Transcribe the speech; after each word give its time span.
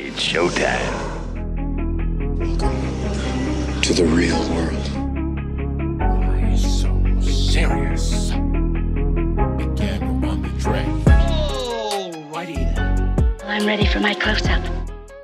It's 0.00 0.22
showtime. 0.22 1.18
to 3.82 3.92
the 3.94 4.04
real 4.04 4.38
world. 4.54 4.86
Why 5.98 6.54
so 6.54 6.92
serious? 7.20 8.30
Begin 8.30 10.02
on 10.24 10.42
the 10.42 10.50
track. 10.60 10.86
I'm 13.44 13.66
ready 13.66 13.86
for 13.86 13.98
my 13.98 14.14
close-up. 14.14 14.62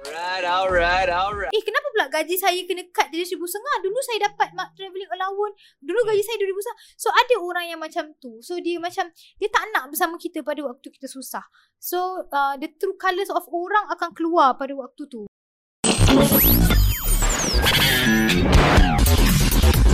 Alright, 0.07 0.45
alright, 0.45 1.09
alright. 1.09 1.51
Eh 1.55 1.61
kenapa 1.63 1.84
pula 1.95 2.11
gaji 2.11 2.35
saya 2.35 2.59
kena 2.67 2.83
cut 2.91 3.07
dari 3.15 3.23
RM1,500 3.23 3.87
Dulu 3.87 3.99
saya 4.03 4.19
dapat 4.27 4.51
mak 4.59 4.75
travelling 4.75 5.07
allowance. 5.15 5.55
Dulu 5.79 6.01
gaji 6.03 6.23
saya 6.27 6.37
RM2,500 6.43 6.99
So 6.99 7.09
ada 7.15 7.35
orang 7.39 7.65
yang 7.71 7.79
macam 7.79 8.11
tu. 8.19 8.43
So 8.43 8.59
dia 8.59 8.83
macam 8.83 9.15
Dia 9.39 9.49
tak 9.55 9.71
nak 9.71 9.95
bersama 9.95 10.19
kita 10.19 10.43
pada 10.43 10.67
waktu 10.67 10.91
kita 10.91 11.07
susah. 11.07 11.47
So 11.79 12.27
uh, 12.35 12.59
the 12.59 12.75
true 12.75 12.99
colours 12.99 13.31
of 13.31 13.47
orang 13.55 13.87
akan 13.95 14.11
keluar 14.11 14.59
pada 14.59 14.75
waktu 14.75 15.07
tu. 15.07 15.23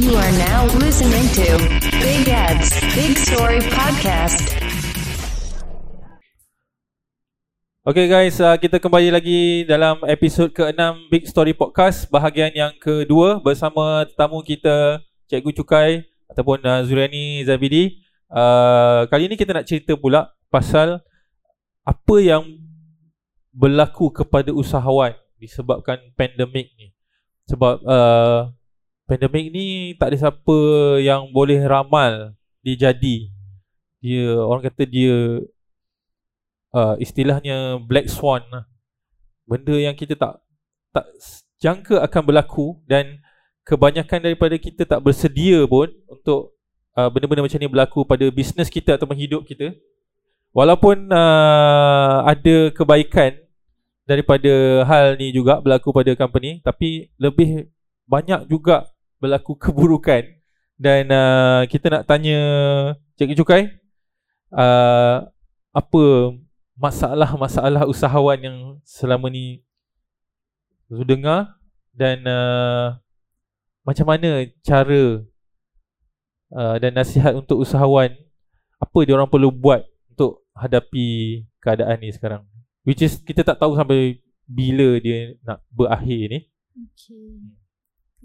You 0.00 0.16
are 0.16 0.34
now 0.48 0.64
listening 0.80 1.28
to 1.36 1.48
Big 2.00 2.24
Ed's 2.32 2.72
Big 2.96 3.20
Story 3.20 3.60
Podcast. 3.68 4.59
Okay 7.80 8.12
guys, 8.12 8.36
uh, 8.44 8.60
kita 8.60 8.76
kembali 8.76 9.08
lagi 9.08 9.64
dalam 9.64 10.04
episod 10.04 10.52
ke-6 10.52 11.08
Big 11.08 11.24
Story 11.24 11.56
Podcast 11.56 12.04
Bahagian 12.12 12.52
yang 12.52 12.76
kedua 12.76 13.40
bersama 13.40 14.04
tetamu 14.04 14.44
kita 14.44 15.00
Cikgu 15.24 15.48
Cukai 15.56 16.04
Ataupun 16.28 16.60
uh, 16.60 16.84
Zuriani 16.84 17.40
Zabidi 17.40 18.04
uh, 18.28 19.08
Kali 19.08 19.32
ini 19.32 19.36
kita 19.40 19.56
nak 19.56 19.64
cerita 19.64 19.96
pula 19.96 20.28
pasal 20.52 21.00
Apa 21.80 22.20
yang 22.20 22.44
berlaku 23.48 24.12
kepada 24.12 24.52
usahawan 24.52 25.16
Disebabkan 25.40 26.04
pandemik 26.20 26.76
ni. 26.76 26.92
Sebab 27.48 27.80
uh, 27.80 28.52
pandemik 29.08 29.56
ni 29.56 29.96
tak 29.96 30.12
ada 30.12 30.28
siapa 30.28 30.58
yang 31.00 31.32
boleh 31.32 31.64
ramal 31.64 32.36
dia 32.60 32.92
jadi 32.92 33.32
Dia, 34.04 34.36
orang 34.36 34.68
kata 34.68 34.84
dia 34.84 35.40
uh, 36.74 36.94
istilahnya 36.98 37.78
black 37.82 38.10
swan 38.10 38.42
lah. 38.50 38.64
Benda 39.46 39.74
yang 39.74 39.94
kita 39.98 40.14
tak 40.14 40.42
tak 40.90 41.06
jangka 41.62 42.02
akan 42.02 42.22
berlaku 42.26 42.78
dan 42.86 43.22
kebanyakan 43.62 44.26
daripada 44.26 44.58
kita 44.58 44.82
tak 44.86 45.00
bersedia 45.02 45.62
pun 45.66 45.90
untuk 46.10 46.56
uh, 46.98 47.06
benda-benda 47.10 47.46
macam 47.46 47.60
ni 47.60 47.70
berlaku 47.70 48.02
pada 48.02 48.26
bisnes 48.30 48.70
kita 48.70 48.98
ataupun 48.98 49.18
hidup 49.18 49.46
kita. 49.46 49.74
Walaupun 50.50 51.06
uh, 51.14 52.26
ada 52.26 52.74
kebaikan 52.74 53.38
daripada 54.10 54.82
hal 54.90 55.14
ni 55.14 55.30
juga 55.30 55.62
berlaku 55.62 55.94
pada 55.94 56.10
company 56.18 56.58
tapi 56.66 57.14
lebih 57.14 57.70
banyak 58.10 58.50
juga 58.50 58.90
berlaku 59.22 59.54
keburukan 59.54 60.26
dan 60.74 61.06
uh, 61.06 61.62
kita 61.70 61.86
nak 61.94 62.02
tanya 62.10 62.40
Cikgu 63.14 63.38
Cukai 63.38 63.62
uh, 64.50 65.30
apa 65.70 66.02
masalah-masalah 66.80 67.84
usahawan 67.84 68.40
yang 68.40 68.56
selama 68.82 69.28
ni 69.28 69.60
Zul 70.88 71.04
dengar 71.04 71.60
dan 71.92 72.24
uh, 72.24 72.96
macam 73.84 74.08
mana 74.08 74.42
cara 74.64 75.22
uh, 76.50 76.76
dan 76.80 76.92
nasihat 76.96 77.36
untuk 77.36 77.62
usahawan 77.62 78.10
apa 78.80 78.98
dia 79.04 79.14
orang 79.14 79.28
perlu 79.28 79.52
buat 79.52 79.84
untuk 80.10 80.42
hadapi 80.56 81.44
keadaan 81.60 82.00
ni 82.00 82.10
sekarang? 82.10 82.42
Which 82.82 83.04
is 83.04 83.20
kita 83.20 83.44
tak 83.44 83.60
tahu 83.60 83.76
sampai 83.76 84.18
bila 84.48 84.96
dia 84.98 85.36
nak 85.44 85.62
berakhir 85.70 86.32
ni. 86.32 86.40
Okay. 86.90 87.28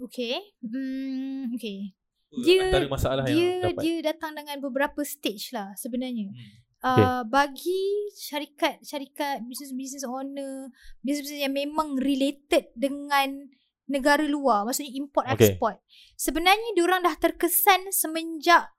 Okay. 0.00 0.34
Hmm, 0.64 1.52
Okay. 1.54 1.92
Dia- 2.26 2.42
Dia 2.42 2.58
antara 2.66 2.88
masalah 2.90 3.22
dia, 3.22 3.38
yang 3.38 3.62
dapat. 3.62 3.82
dia 3.86 3.96
datang 4.02 4.32
dengan 4.34 4.58
beberapa 4.58 5.00
stage 5.06 5.54
lah 5.54 5.70
sebenarnya. 5.78 6.34
Hmm. 6.34 6.65
Uh, 6.84 7.24
bagi 7.26 8.12
syarikat-syarikat 8.14 9.42
business-business 9.48 10.06
owner, 10.06 10.70
business-business 11.02 11.44
yang 11.48 11.56
memang 11.56 11.98
related 11.98 12.70
dengan 12.76 13.48
negara 13.90 14.22
luar, 14.26 14.66
maksudnya 14.66 14.92
import 14.94 15.26
Okay. 15.34 15.56
export. 15.56 15.82
Sebenarnya 16.14 16.74
diorang 16.74 17.02
dah 17.02 17.14
terkesan 17.18 17.90
semenjak 17.90 18.70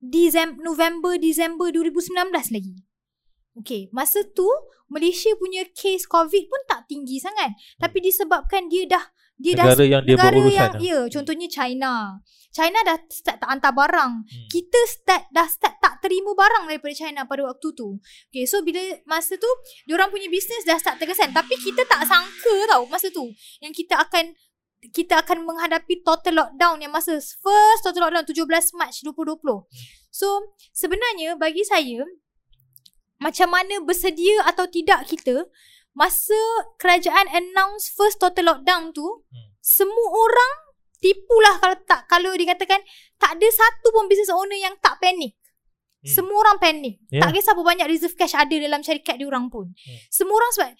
Dizem 0.00 0.56
November 0.64 1.20
Disember 1.20 1.68
2019 1.68 2.32
lagi. 2.32 2.76
Okay, 3.60 3.92
masa 3.92 4.24
tu 4.32 4.48
Malaysia 4.88 5.28
punya 5.36 5.68
case 5.76 6.08
COVID 6.08 6.48
pun 6.48 6.60
tak 6.64 6.88
tinggi 6.88 7.20
sangat. 7.20 7.52
Tapi 7.76 8.00
disebabkan 8.00 8.72
dia 8.72 8.88
dah 8.88 9.04
dia 9.40 9.52
dah 9.56 9.64
Negara 9.72 9.84
yang 9.88 10.02
dia 10.04 10.14
negara 10.20 10.36
berurusan 10.36 10.56
yang, 10.60 10.72
lah. 10.76 10.80
ya, 10.84 10.98
contohnya 11.08 11.48
China. 11.48 11.92
China 12.50 12.78
dah 12.82 12.98
start 13.08 13.38
tak 13.40 13.48
hantar 13.48 13.72
barang. 13.72 14.12
Hmm. 14.26 14.46
Kita 14.50 14.80
start 14.90 15.22
dah 15.32 15.48
start 15.48 15.80
tak 15.80 16.02
terima 16.04 16.34
barang 16.36 16.68
daripada 16.68 16.92
China 16.92 17.24
pada 17.24 17.46
waktu 17.46 17.68
tu. 17.72 17.96
Okay, 18.28 18.44
so 18.44 18.60
bila 18.60 18.82
masa 19.06 19.38
tu 19.40 19.48
diorang 19.88 20.12
punya 20.12 20.28
bisnes 20.28 20.66
dah 20.66 20.76
start 20.76 21.00
terkesan 21.00 21.30
tapi 21.32 21.56
kita 21.56 21.86
tak 21.88 22.04
sangka 22.04 22.54
tau 22.68 22.84
masa 22.90 23.08
tu 23.08 23.30
yang 23.64 23.72
kita 23.72 23.96
akan 23.96 24.34
kita 24.92 25.20
akan 25.20 25.44
menghadapi 25.44 26.00
total 26.00 26.40
lockdown 26.40 26.80
yang 26.80 26.92
masa 26.92 27.20
first 27.20 27.80
total 27.86 28.10
lockdown 28.10 28.26
17 28.26 28.76
Mac 28.76 28.90
2020. 28.92 29.40
So 30.10 30.26
sebenarnya 30.74 31.38
bagi 31.38 31.62
saya 31.62 32.02
macam 33.20 33.52
mana 33.52 33.84
bersedia 33.84 34.42
atau 34.48 34.66
tidak 34.66 35.06
kita 35.06 35.44
masa 36.00 36.40
kerajaan 36.80 37.28
announce 37.28 37.92
first 37.92 38.16
total 38.16 38.56
lockdown 38.56 38.96
tu 38.96 39.04
Hmm. 39.04 39.52
semua 39.60 40.06
orang 40.16 40.52
tipulah 41.00 41.60
kalau 41.60 41.76
tak 41.84 42.08
kalau 42.08 42.32
dikatakan 42.32 42.80
tak 43.20 43.36
ada 43.36 43.48
satu 43.52 43.92
pun 43.92 44.08
business 44.08 44.32
owner 44.32 44.56
yang 44.56 44.72
tak 44.80 44.96
panik. 44.96 45.36
Hmm. 46.00 46.08
Semua 46.08 46.40
orang 46.40 46.56
panik. 46.56 46.96
Yeah. 47.12 47.20
Tak 47.20 47.36
kisah 47.36 47.52
berapa 47.52 47.76
banyak 47.76 47.86
reserve 47.92 48.16
cash 48.16 48.32
ada 48.32 48.52
dalam 48.56 48.80
syarikat 48.80 49.20
diorang 49.20 49.52
pun. 49.52 49.68
Hmm. 49.76 49.98
Semua 50.08 50.40
orang 50.40 50.52
sebab 50.56 50.70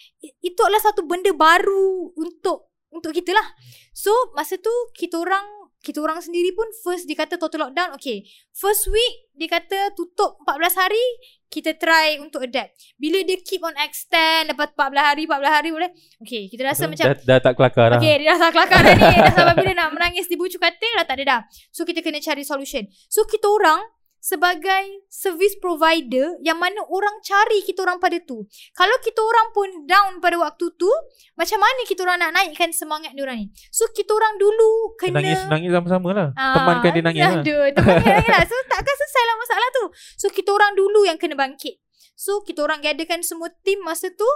itu 0.40 0.60
adalah 0.64 0.80
satu 0.80 1.04
benda 1.04 1.32
baru 1.36 2.16
untuk 2.16 2.72
untuk 2.88 3.12
kita 3.12 3.36
lah. 3.36 3.44
So 3.92 4.12
masa 4.32 4.56
tu 4.56 4.72
kita 4.96 5.20
orang 5.20 5.44
kita 5.80 5.98
orang 6.04 6.20
sendiri 6.20 6.52
pun 6.52 6.68
first 6.84 7.08
dikata 7.08 7.40
total 7.40 7.68
lockdown. 7.68 7.96
Okay. 7.96 8.28
First 8.52 8.92
week 8.92 9.32
dikata 9.32 9.96
tutup 9.96 10.36
14 10.44 10.76
hari. 10.76 11.04
Kita 11.50 11.74
try 11.74 12.14
untuk 12.22 12.46
adapt. 12.46 12.78
Bila 12.94 13.26
dia 13.26 13.34
keep 13.42 13.58
on 13.66 13.74
extend 13.82 14.54
lepas 14.54 14.70
14 14.70 15.02
hari, 15.02 15.22
14 15.26 15.50
hari 15.50 15.68
boleh. 15.74 15.90
Okay. 16.22 16.46
Kita 16.46 16.62
rasa 16.62 16.86
macam 16.86 17.10
dah, 17.10 17.16
dah 17.16 17.38
tak 17.42 17.54
kelakar 17.58 17.86
lah 17.90 17.98
Okay, 17.98 18.14
dia 18.22 18.36
dah 18.36 18.38
tak 18.38 18.52
kelakar 18.54 18.80
dah 18.86 18.94
ni. 18.94 19.02
Dah 19.26 19.32
sampai 19.34 19.54
bila 19.58 19.72
nak 19.74 19.88
menangis 19.96 20.30
di 20.30 20.36
bucu 20.38 20.62
katil 20.62 20.92
dah 21.00 21.06
tak 21.08 21.16
ada 21.18 21.24
dah. 21.26 21.40
So 21.74 21.82
kita 21.82 22.04
kena 22.06 22.22
cari 22.22 22.46
solution. 22.46 22.86
So 23.10 23.26
kita 23.26 23.50
orang 23.50 23.82
sebagai 24.20 25.08
service 25.08 25.56
provider 25.56 26.36
yang 26.44 26.60
mana 26.60 26.84
orang 26.86 27.18
cari 27.24 27.64
kita 27.64 27.82
orang 27.82 27.96
pada 27.96 28.20
tu. 28.20 28.44
Kalau 28.76 28.96
kita 29.00 29.18
orang 29.18 29.48
pun 29.50 29.68
down 29.88 30.20
pada 30.20 30.36
waktu 30.36 30.68
tu, 30.76 30.92
macam 31.34 31.58
mana 31.58 31.80
kita 31.88 32.04
orang 32.04 32.20
nak 32.20 32.32
naikkan 32.36 32.68
semangat 32.70 33.16
dia 33.16 33.24
orang 33.24 33.42
ni? 33.42 33.46
So 33.72 33.88
kita 33.90 34.12
orang 34.12 34.36
dulu 34.36 34.94
kena 35.00 35.24
Nangis-nangis 35.24 35.70
sama-sama 35.72 36.08
lah 36.12 36.28
Ah, 36.36 36.54
Temankan 36.54 36.90
dia 36.92 37.02
nangis 37.02 37.22
lah 37.24 37.40
Aduh, 37.40 37.64
temankan 37.72 38.04
dia 38.04 38.14
nangis 38.20 38.30
lah. 38.30 38.44
So 38.44 38.56
takkan 38.72 38.94
selesai 38.94 39.24
lah 39.24 39.36
masalah 39.40 39.68
tu. 39.72 39.84
So 40.20 40.26
kita 40.28 40.50
orang 40.52 40.72
dulu 40.76 41.00
yang 41.08 41.16
kena 41.16 41.34
bangkit. 41.34 41.80
So 42.12 42.44
kita 42.44 42.60
orang 42.60 42.84
gatherkan 42.84 43.24
semua 43.24 43.48
team 43.64 43.80
masa 43.80 44.12
tu 44.12 44.28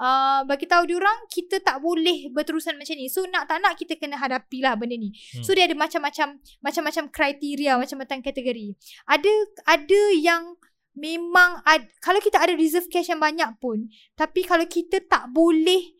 uh, 0.00 0.40
bagi 0.44 0.68
tahu 0.68 0.88
diorang 0.88 1.26
kita 1.28 1.60
tak 1.60 1.80
boleh 1.80 2.30
berterusan 2.32 2.76
macam 2.76 2.94
ni. 2.96 3.08
So 3.08 3.24
nak 3.28 3.48
tak 3.48 3.60
nak 3.60 3.76
kita 3.76 3.96
kena 3.96 4.20
hadapilah 4.20 4.76
benda 4.76 4.96
ni. 4.96 5.12
Hmm. 5.12 5.44
So 5.44 5.52
dia 5.56 5.68
ada 5.68 5.76
macam-macam 5.76 6.40
macam-macam 6.60 7.04
kriteria, 7.12 7.80
macam-macam 7.80 8.18
kategori. 8.24 8.68
Ada 9.08 9.32
ada 9.68 10.02
yang 10.16 10.56
memang 10.96 11.60
ad, 11.68 11.84
kalau 12.00 12.20
kita 12.24 12.40
ada 12.40 12.56
reserve 12.56 12.88
cash 12.88 13.12
yang 13.12 13.20
banyak 13.20 13.52
pun 13.60 13.84
tapi 14.16 14.40
kalau 14.48 14.64
kita 14.64 15.04
tak 15.04 15.28
boleh 15.28 15.92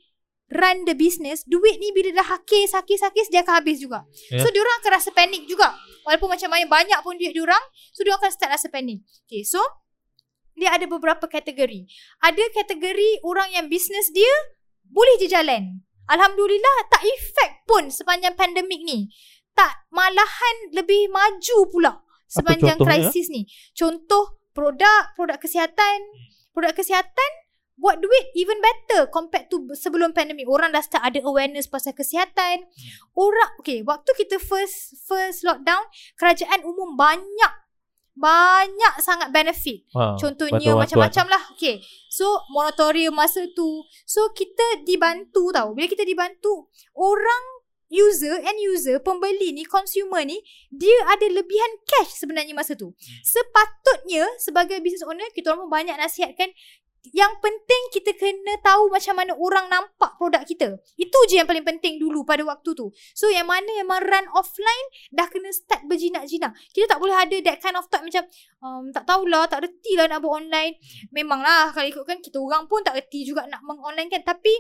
run 0.46 0.87
the 0.87 0.94
business, 0.94 1.42
duit 1.42 1.82
ni 1.82 1.90
bila 1.90 2.22
dah 2.22 2.38
hakis, 2.38 2.70
hakis, 2.70 3.02
hakis 3.02 3.26
dia 3.34 3.42
akan 3.42 3.60
habis 3.62 3.82
juga. 3.82 4.06
Ya. 4.31 4.38
So 4.38 4.49
diorang 4.54 4.78
akan 4.78 4.90
rasa 4.94 5.10
panik 5.10 5.42
juga. 5.50 5.75
Walaupun 6.06 6.31
macam 6.31 6.49
mana 6.54 6.64
banyak 6.70 6.99
pun 7.02 7.19
duit 7.19 7.34
diorang, 7.34 7.58
so 7.90 8.06
diorang 8.06 8.22
akan 8.22 8.31
start 8.31 8.54
rasa 8.54 8.70
panik. 8.70 9.02
Okay, 9.26 9.42
so 9.42 9.58
dia 10.56 10.73
ada 10.73 10.88
beberapa 10.88 11.29
kategori. 11.29 11.85
Ada 12.25 12.44
kategori 12.56 13.23
orang 13.23 13.53
yang 13.53 13.67
bisnes 13.69 14.08
dia 14.11 14.32
boleh 14.88 15.20
je 15.20 15.29
jalan. 15.29 15.85
Alhamdulillah 16.08 16.76
tak 16.88 17.03
efek 17.05 17.69
pun 17.69 17.93
sepanjang 17.93 18.35
pandemik 18.35 18.81
ni. 18.82 19.12
Tak 19.53 19.88
malahan 19.93 20.56
lebih 20.73 21.12
maju 21.12 21.58
pula 21.69 21.93
sepanjang 22.26 22.81
krisis 22.81 23.29
ni. 23.29 23.44
Contoh 23.76 24.41
produk, 24.56 25.12
produk 25.12 25.37
kesihatan, 25.37 25.99
produk 26.56 26.73
kesihatan 26.73 27.31
buat 27.76 28.00
duit 28.00 28.32
even 28.32 28.56
better 28.64 29.05
compared 29.12 29.52
to 29.52 29.61
sebelum 29.76 30.17
pandemik. 30.17 30.49
Orang 30.49 30.73
dah 30.73 30.81
start 30.81 31.05
ada 31.05 31.20
awareness 31.25 31.69
pasal 31.69 31.93
kesihatan. 31.93 32.64
Orang 33.12 33.50
okay, 33.61 33.85
waktu 33.85 34.11
kita 34.17 34.41
first 34.41 34.97
first 35.05 35.44
lockdown, 35.44 35.85
kerajaan 36.17 36.64
umum 36.64 36.97
banyak 36.97 37.52
banyak 38.16 38.94
sangat 39.04 39.28
benefit. 39.28 39.84
Ha, 39.92 40.16
Contohnya 40.16 40.72
macam-macam 40.72 41.26
lah. 41.28 41.42
Okay. 41.52 41.84
So, 42.08 42.24
moratorium 42.48 43.12
masa 43.12 43.44
tu. 43.52 43.84
So, 44.08 44.32
kita 44.32 44.82
dibantu 44.88 45.52
tau. 45.52 45.76
Bila 45.76 45.84
kita 45.84 46.02
dibantu, 46.02 46.72
orang 46.96 47.44
user, 47.92 48.40
end 48.42 48.58
user, 48.58 48.98
pembeli 48.98 49.52
ni, 49.54 49.62
consumer 49.68 50.24
ni, 50.26 50.40
dia 50.72 50.96
ada 51.06 51.28
lebihan 51.28 51.72
cash 51.86 52.18
sebenarnya 52.18 52.56
masa 52.56 52.74
tu. 52.74 52.96
Sepatutnya, 53.22 54.26
sebagai 54.40 54.80
business 54.80 55.06
owner, 55.06 55.28
kita 55.36 55.54
orang 55.54 55.68
pun 55.68 55.70
banyak 55.70 55.96
nasihatkan, 56.00 56.50
yang 57.12 57.38
penting 57.38 57.82
kita 57.93 58.14
kena 58.17 58.58
tahu 58.64 58.88
macam 58.91 59.14
mana 59.19 59.32
orang 59.37 59.67
nampak 59.69 60.17
produk 60.17 60.43
kita. 60.43 60.79
Itu 60.99 61.19
je 61.29 61.43
yang 61.43 61.49
paling 61.49 61.62
penting 61.62 62.00
dulu 62.00 62.25
pada 62.26 62.43
waktu 62.43 62.73
tu. 62.73 62.91
So 63.14 63.29
yang 63.29 63.47
mana 63.47 63.67
memang 63.82 64.03
run 64.03 64.26
offline 64.35 64.87
dah 65.12 65.29
kena 65.29 65.53
start 65.53 65.85
berjinak-jinak. 65.87 66.55
Kita 66.73 66.97
tak 66.97 66.99
boleh 66.99 67.14
ada 67.14 67.37
that 67.44 67.58
kind 67.62 67.76
of 67.76 67.87
thought 67.87 68.03
macam 68.03 68.25
um, 68.64 68.91
tak 68.91 69.05
tahulah, 69.05 69.44
tak 69.47 69.67
reti 69.69 69.94
lah 69.94 70.11
nak 70.11 70.25
buat 70.25 70.43
online. 70.43 70.81
Memanglah 71.12 71.70
kalau 71.76 71.87
ikutkan 71.87 72.19
kita 72.25 72.41
orang 72.41 72.64
pun 72.67 72.81
tak 72.82 72.97
reti 72.97 73.23
juga 73.29 73.47
nak 73.47 73.62
meng-online 73.62 74.09
kan. 74.09 74.23
Tapi 74.25 74.55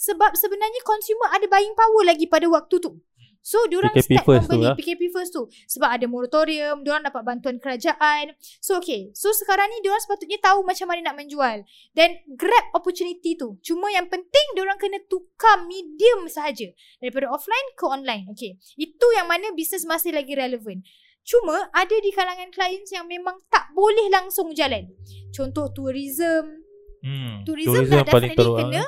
sebab 0.00 0.32
sebenarnya 0.32 0.80
consumer 0.80 1.28
ada 1.28 1.44
buying 1.44 1.76
power 1.76 2.08
lagi 2.08 2.24
pada 2.24 2.48
waktu 2.48 2.80
tu. 2.80 2.96
So 3.40 3.64
diorang 3.72 3.96
PKP 3.96 4.20
start 4.20 4.26
first 4.28 4.46
tu 4.46 4.52
membeli 4.52 4.68
lah. 4.68 4.76
PKP 4.76 5.02
first 5.10 5.32
tu 5.32 5.42
sebab 5.48 5.88
ada 5.96 6.06
moratorium, 6.06 6.84
diorang 6.84 7.04
dapat 7.04 7.24
bantuan 7.24 7.56
kerajaan. 7.56 8.36
So 8.60 8.76
okay. 8.78 9.08
So 9.16 9.32
sekarang 9.32 9.72
ni 9.72 9.80
diorang 9.80 10.00
sepatutnya 10.04 10.38
tahu 10.44 10.60
macam 10.60 10.86
mana 10.92 11.10
nak 11.10 11.16
menjual 11.16 11.64
dan 11.96 12.08
grab 12.36 12.66
opportunity 12.76 13.40
tu. 13.40 13.56
Cuma 13.64 13.88
yang 13.88 14.12
penting 14.12 14.46
diorang 14.52 14.76
kena 14.76 15.00
tukar 15.08 15.64
medium 15.64 16.28
sahaja 16.28 16.68
daripada 17.00 17.32
offline 17.32 17.68
ke 17.74 17.84
online. 17.88 18.28
Okay. 18.36 18.60
Itu 18.76 19.06
yang 19.16 19.26
mana 19.26 19.56
bisnes 19.56 19.88
masih 19.88 20.12
lagi 20.12 20.36
relevan. 20.36 20.84
Cuma 21.24 21.68
ada 21.72 21.96
di 22.00 22.10
kalangan 22.12 22.48
clients 22.52 22.92
yang 22.92 23.04
memang 23.04 23.36
tak 23.52 23.72
boleh 23.76 24.08
langsung 24.08 24.52
jalan. 24.56 24.88
Contoh 25.32 25.68
tourism, 25.72 26.64
Hmm. 27.00 27.48
tourism, 27.48 27.88
dah 27.88 28.04
definitely 28.04 28.36
kena 28.36 28.82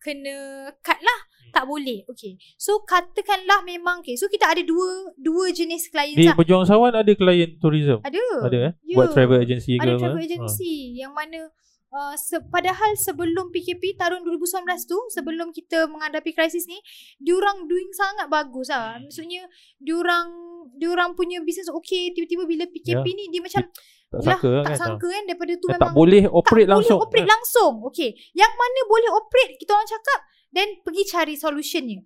kena 0.00 0.36
cut 0.80 0.96
lah. 0.96 1.20
Tak 1.50 1.64
boleh. 1.64 2.06
Okay. 2.06 2.32
So 2.56 2.82
katakanlah 2.82 3.62
memang 3.62 4.00
okay. 4.00 4.14
So 4.14 4.26
kita 4.26 4.46
ada 4.46 4.62
dua 4.62 4.88
dua 5.14 5.50
jenis 5.50 5.86
clients 5.86 6.14
Di 6.14 6.24
lah. 6.24 6.34
Pejuang 6.34 6.64
Sawan 6.64 6.92
ada 6.92 7.10
klien 7.10 7.56
tourism. 7.56 7.98
Ada. 8.00 8.22
Ada 8.42 8.58
eh? 8.60 8.72
Ya. 8.84 8.94
Buat 8.94 9.08
travel 9.10 9.38
agency 9.40 9.74
ke 9.74 9.82
Ada 9.82 9.94
travel 9.96 10.18
Ha. 10.18 10.26
agency 10.26 10.72
yang 10.96 11.10
mana 11.10 11.50
uh, 11.90 12.14
se- 12.14 12.42
padahal 12.44 12.94
sebelum 12.96 13.50
PKP 13.50 13.94
tahun 13.94 14.22
2019 14.22 14.46
tu 14.84 14.98
sebelum 15.10 15.50
kita 15.50 15.86
menghadapi 15.86 16.30
krisis 16.30 16.64
ni 16.64 16.78
diorang 17.16 17.64
doing 17.64 17.90
sangat 17.90 18.26
bagus 18.26 18.68
lah. 18.68 18.94
Hmm. 18.94 19.04
Maksudnya 19.04 19.42
diorang 19.76 20.28
diorang 20.72 21.12
punya 21.12 21.40
business 21.40 21.68
okay 21.68 22.10
tiba-tiba 22.10 22.44
bila 22.44 22.64
PKP 22.66 23.02
Ya. 23.02 23.16
ni 23.16 23.24
dia 23.28 23.40
macam 23.40 23.64
Tak 24.10 24.18
lah, 24.18 24.26
sangka 24.34 24.50
tak 24.50 24.64
kan. 24.66 24.76
sangka 24.76 25.06
kan 25.08 25.22
daripada 25.24 25.52
tu 25.54 25.66
Dan 25.66 25.74
memang 25.76 25.86
tak 25.86 25.96
boleh 25.96 26.22
operate 26.28 26.64
tak 26.64 26.72
langsung. 26.72 26.98
boleh 26.98 27.06
operate 27.06 27.28
langsung. 27.28 27.72
Okay. 27.86 28.10
Yang 28.32 28.52
mana 28.52 28.80
boleh 28.84 29.10
operate 29.14 29.52
kita 29.56 29.70
orang 29.70 29.88
cakap 29.88 30.20
then 30.54 30.82
pergi 30.82 31.06
cari 31.08 31.34
solutionnya. 31.38 32.02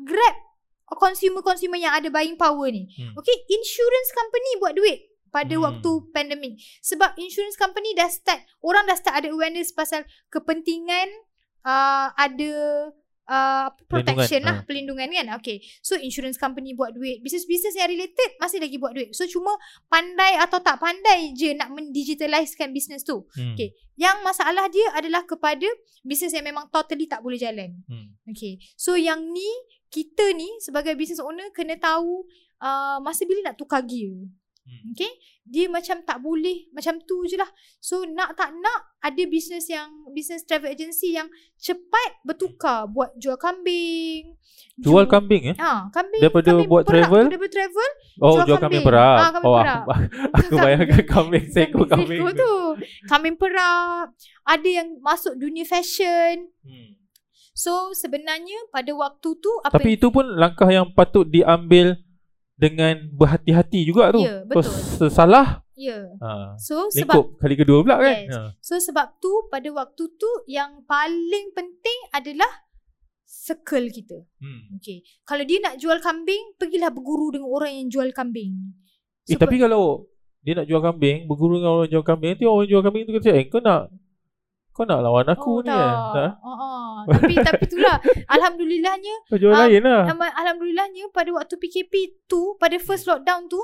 Grab 0.00 0.36
consumer-consumer 0.86 1.78
yang 1.82 1.94
ada 1.98 2.08
buying 2.12 2.38
power 2.38 2.70
ni. 2.70 2.86
Hmm. 2.94 3.18
Okay, 3.18 3.36
insurance 3.50 4.10
company 4.14 4.50
buat 4.62 4.74
duit 4.78 4.98
pada 5.34 5.54
Hmm. 5.58 5.64
waktu 5.66 5.90
pandemik. 6.14 6.54
Sebab 6.80 7.18
insurance 7.18 7.58
company 7.58 7.92
dah 7.98 8.06
start, 8.06 8.46
orang 8.62 8.86
dah 8.86 8.94
start 8.94 9.20
ada 9.24 9.28
awareness 9.34 9.74
pasal 9.74 10.06
kepentingan 10.30 11.10
uh, 11.66 12.14
ada 12.14 12.54
uh, 13.28 13.68
protection 13.86 14.42
Perlindungan, 14.42 14.46
lah, 14.46 14.56
pelindungan 14.66 15.08
kan. 15.12 15.26
Okay, 15.42 15.62
so 15.82 15.98
insurance 15.98 16.38
company 16.38 16.72
buat 16.72 16.94
duit. 16.94 17.20
Business-business 17.22 17.76
yang 17.78 17.90
related 17.90 18.30
masih 18.38 18.58
lagi 18.62 18.76
buat 18.78 18.94
duit. 18.94 19.12
So 19.12 19.26
cuma 19.26 19.54
pandai 19.90 20.38
atau 20.40 20.62
tak 20.62 20.78
pandai 20.80 21.34
je 21.34 21.54
nak 21.54 21.70
mendigitalizekan 21.74 22.70
business 22.70 23.02
tu. 23.02 23.26
Hmm. 23.34 23.54
Okay. 23.54 23.74
Yang 23.96 24.16
masalah 24.22 24.66
dia 24.68 24.86
adalah 24.92 25.24
kepada 25.24 25.66
bisnes 26.04 26.32
yang 26.32 26.46
memang 26.46 26.68
totally 26.68 27.08
tak 27.08 27.20
boleh 27.20 27.38
jalan. 27.40 27.80
Hmm. 27.90 28.14
Okay. 28.30 28.62
So 28.78 28.94
yang 28.94 29.20
ni, 29.32 29.48
kita 29.90 30.34
ni 30.34 30.48
sebagai 30.62 30.94
business 30.98 31.22
owner 31.22 31.48
kena 31.54 31.78
tahu 31.78 32.26
uh, 32.60 32.98
masa 33.02 33.24
bila 33.24 33.52
nak 33.52 33.56
tukar 33.58 33.82
gear. 33.82 34.28
Hmm. 34.66 34.92
Okay. 34.92 35.12
Dia 35.46 35.70
macam 35.70 36.02
tak 36.02 36.18
boleh, 36.18 36.66
macam 36.74 36.98
tu 37.06 37.22
je 37.30 37.38
lah. 37.38 37.46
So 37.78 38.02
nak 38.02 38.34
tak 38.34 38.50
nak, 38.50 38.98
ada 38.98 39.22
bisnes 39.30 39.70
yang, 39.70 39.86
bisnes 40.10 40.42
travel 40.42 40.74
agency 40.74 41.14
yang 41.14 41.30
cepat 41.54 42.18
bertukar. 42.26 42.90
Buat 42.90 43.14
jual 43.14 43.38
kambing. 43.38 44.34
Jual 44.76 45.06
kambing 45.06 45.54
eh? 45.54 45.56
Ha, 45.56 45.86
kambing. 45.94 46.18
Daripada 46.18 46.50
kambing 46.50 46.66
buat 46.66 46.82
perak 46.82 47.06
travel? 47.06 47.24
Daripada 47.30 47.52
travel. 47.54 47.90
Oh, 48.18 48.34
Jual 48.34 48.46
jual 48.50 48.58
kambing 48.58 48.82
kambing. 48.82 48.84
perak. 48.90 49.16
Ah, 49.16 49.30
kambing 49.30 49.46
oh, 49.46 49.56
perak. 49.56 49.82
aku, 49.86 50.34
aku 50.34 50.54
bayangkan 50.58 51.04
kambing 51.06 51.46
seekor 51.54 51.86
kambing. 51.86 52.20
Tu. 52.34 52.54
Kambing 53.06 53.36
perak. 53.38 54.04
Ada 54.42 54.68
yang 54.82 54.88
masuk 54.98 55.38
dunia 55.38 55.62
fashion. 55.62 56.50
Hmm. 56.66 56.98
So 57.56 57.96
sebenarnya 57.96 58.68
pada 58.68 58.92
waktu 58.92 59.28
tu 59.40 59.52
apa 59.64 59.80
Tapi 59.80 59.96
itu 59.96 60.12
pun 60.12 60.28
langkah 60.36 60.68
yang 60.68 60.92
patut 60.92 61.24
diambil 61.24 61.96
dengan 62.56 63.12
berhati-hati 63.12 63.84
juga 63.84 64.10
tu. 64.16 64.24
Ya, 64.24 64.42
betul. 64.48 64.64
Kalau 64.64 65.12
salah, 65.12 65.46
ya. 65.76 66.08
ha, 66.24 66.56
So 66.56 66.88
sebab 66.88 67.36
kali 67.36 67.54
kedua 67.54 67.84
pula 67.84 68.00
kan. 68.00 68.16
Yes. 68.24 68.32
Ha. 68.32 68.40
so 68.64 68.80
sebab 68.80 69.20
tu 69.20 69.30
pada 69.52 69.68
waktu 69.76 70.04
tu 70.16 70.30
yang 70.48 70.82
paling 70.88 71.52
penting 71.52 71.98
adalah 72.16 72.48
circle 73.28 73.92
kita. 73.92 74.24
Hmm. 74.40 74.80
Okay. 74.80 75.04
Kalau 75.28 75.44
dia 75.44 75.60
nak 75.60 75.76
jual 75.76 76.00
kambing, 76.00 76.56
pergilah 76.56 76.88
berguru 76.90 77.36
dengan 77.36 77.52
orang 77.52 77.72
yang 77.76 77.86
jual 77.92 78.08
kambing. 78.16 78.72
Eh, 79.28 79.36
tapi 79.36 79.60
kalau 79.60 80.08
dia 80.46 80.54
nak 80.54 80.66
jual 80.70 80.78
kambing, 80.78 81.26
berguru 81.26 81.58
dengan 81.58 81.72
orang 81.82 81.90
jual 81.90 82.06
kambing, 82.06 82.30
nanti 82.38 82.46
orang 82.46 82.66
jual 82.70 82.82
kambing 82.82 83.02
tu 83.04 83.12
kata, 83.18 83.30
eh 83.34 83.44
kau 83.50 83.60
nak 83.60 83.90
kau 84.70 84.84
nak 84.84 85.00
lawan 85.00 85.26
aku 85.26 85.52
oh, 85.58 85.64
ni 85.64 85.72
tak. 85.72 85.80
kan? 85.80 85.96
Tak? 86.14 86.32
Uh, 86.44 86.50
uh. 86.52 86.85
Tapi 87.16 87.34
tapi 87.36 87.62
itulah 87.64 87.96
alhamdulillahnya 88.28 89.14
jual 89.32 89.50
Ah, 89.50 89.64
lain 89.64 89.80
lah. 89.80 90.02
Alham- 90.06 90.34
Alhamdulillahnya 90.36 91.08
pada 91.10 91.30
waktu 91.30 91.54
PKP 91.56 91.92
tu 92.26 92.54
pada 92.56 92.76
first 92.76 93.04
lockdown 93.04 93.46
tu 93.46 93.58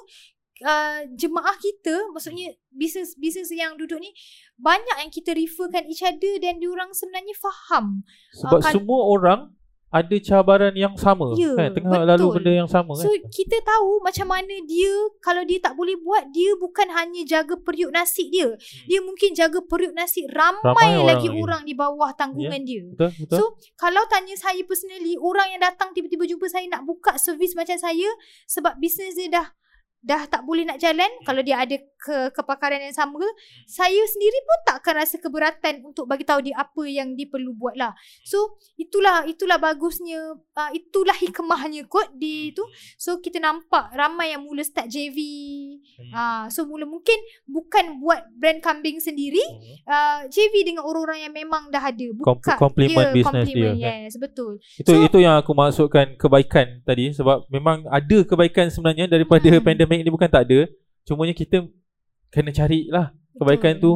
uh, 0.60 1.00
jemaah 1.12 1.56
kita 1.56 2.08
maksudnya 2.08 2.50
bisnes 2.68 3.14
bisnes 3.14 3.50
yang 3.50 3.74
duduk 3.74 3.96
ni 3.96 4.10
banyak 4.54 4.96
yang 4.98 5.10
kita 5.10 5.32
referkan 5.32 5.84
each 5.84 6.00
other 6.00 6.38
dan 6.38 6.58
diorang 6.58 6.90
sebenarnya 6.92 7.34
faham. 7.34 8.06
Sebab 8.34 8.58
kan- 8.60 8.74
semua 8.74 9.00
orang 9.06 9.40
ada 9.92 10.16
cabaran 10.18 10.72
yang 10.72 10.96
sama 10.96 11.36
Ya, 11.36 11.52
kan 11.52 11.70
tengah 11.70 11.92
betul. 11.94 12.08
lalu 12.08 12.26
benda 12.34 12.52
yang 12.56 12.66
sama 12.66 12.96
So 12.96 13.06
kan. 13.06 13.28
kita 13.28 13.60
tahu 13.60 14.00
macam 14.00 14.26
mana 14.26 14.54
dia 14.64 14.88
kalau 15.20 15.44
dia 15.44 15.60
tak 15.60 15.72
boleh 15.72 15.94
buat 15.96 16.26
dia 16.28 16.56
bukan 16.56 16.88
hanya 16.90 17.20
jaga 17.22 17.54
periuk 17.54 17.92
nasi 17.92 18.26
dia. 18.26 18.56
Dia 18.84 18.98
mungkin 18.98 19.32
jaga 19.32 19.60
periuk 19.60 19.92
nasi 19.92 20.24
ramai, 20.26 20.58
Hmm. 20.58 20.68
Ramai 20.72 20.86
orang 20.94 21.06
lagi 21.06 21.28
lagi. 21.28 21.38
orang 21.38 21.62
di 21.62 21.74
bawah 21.74 22.10
tanggungan 22.12 22.62
dia. 22.62 22.82
Betul 22.88 23.10
betul. 23.20 23.36
So 23.36 23.44
kalau 23.76 24.00
tanya 24.06 24.32
saya 24.34 24.64
personally 24.64 25.14
Orang 25.14 25.44
yang 25.46 25.60
datang 25.60 25.92
tiba-tiba 25.92 26.24
jumpa 26.24 26.46
saya 26.46 26.64
Nak 26.66 26.82
buka 26.82 27.14
servis 27.14 27.52
macam 27.52 27.76
saya 27.76 28.08
Sebab 28.46 28.74
bisnes 28.76 29.12
dia 29.12 29.28
dah 29.28 29.46
Dah 29.98 30.24
tak 30.24 30.42
boleh 30.42 30.64
nak 30.64 30.78
jalan 30.78 31.06
Kalau 31.20 31.40
dia 31.40 31.60
ada 31.60 31.76
ke, 32.02 32.34
kepakaran 32.34 32.82
yang 32.82 32.90
sama 32.92 33.22
Saya 33.64 34.02
sendiri 34.02 34.38
pun 34.42 34.58
tak 34.66 34.82
akan 34.82 34.94
rasa 34.98 35.16
keberatan 35.16 35.86
Untuk 35.86 36.04
bagi 36.04 36.26
tahu 36.26 36.42
dia 36.42 36.58
apa 36.58 36.82
yang 36.84 37.14
dia 37.14 37.30
perlu 37.30 37.54
buat 37.54 37.78
lah 37.78 37.94
So 38.26 38.58
itulah 38.74 39.22
itulah 39.24 39.56
bagusnya 39.56 40.18
uh, 40.34 40.70
Itulah 40.74 41.14
hikmahnya 41.14 41.86
kot 41.86 42.10
di 42.12 42.50
tu 42.50 42.66
So 42.98 43.22
kita 43.22 43.38
nampak 43.38 43.94
ramai 43.94 44.34
yang 44.34 44.42
mula 44.42 44.60
start 44.60 44.90
JV 44.90 45.18
Hmm. 45.92 46.08
uh, 46.10 46.44
So 46.48 46.64
mula 46.64 46.82
mungkin 46.82 47.14
bukan 47.44 48.00
buat 48.00 48.24
brand 48.34 48.58
kambing 48.58 48.96
sendiri 48.98 49.42
uh, 49.84 50.24
JV 50.26 50.64
dengan 50.64 50.82
orang-orang 50.82 51.22
yang 51.22 51.34
memang 51.34 51.68
dah 51.68 51.84
ada 51.84 52.06
buka 52.12 52.56
complement 52.56 53.12
ya, 53.12 53.14
business 53.14 53.46
dia, 53.46 53.52
complement, 53.52 53.76
kan? 53.76 53.96
yes 54.02 54.14
betul 54.16 54.52
Itu 54.74 54.90
So- 54.90 55.02
itu 55.04 55.18
yang 55.20 55.36
aku 55.36 55.52
maksudkan 55.52 56.16
kebaikan 56.16 56.80
tadi 56.82 57.12
sebab 57.12 57.44
memang 57.46 57.84
ada 57.86 58.18
kebaikan 58.24 58.66
sebenarnya 58.66 59.04
daripada 59.06 59.44
Hmm. 59.44 59.60
pandemik 59.60 60.00
ni 60.00 60.10
bukan 60.10 60.26
tak 60.26 60.48
ada. 60.48 60.64
Cumanya 61.02 61.34
kita 61.34 61.66
kena 62.32 62.50
carilah 62.50 63.12
kebaikan 63.36 63.76
Betul. 63.76 63.84
tu 63.84 63.92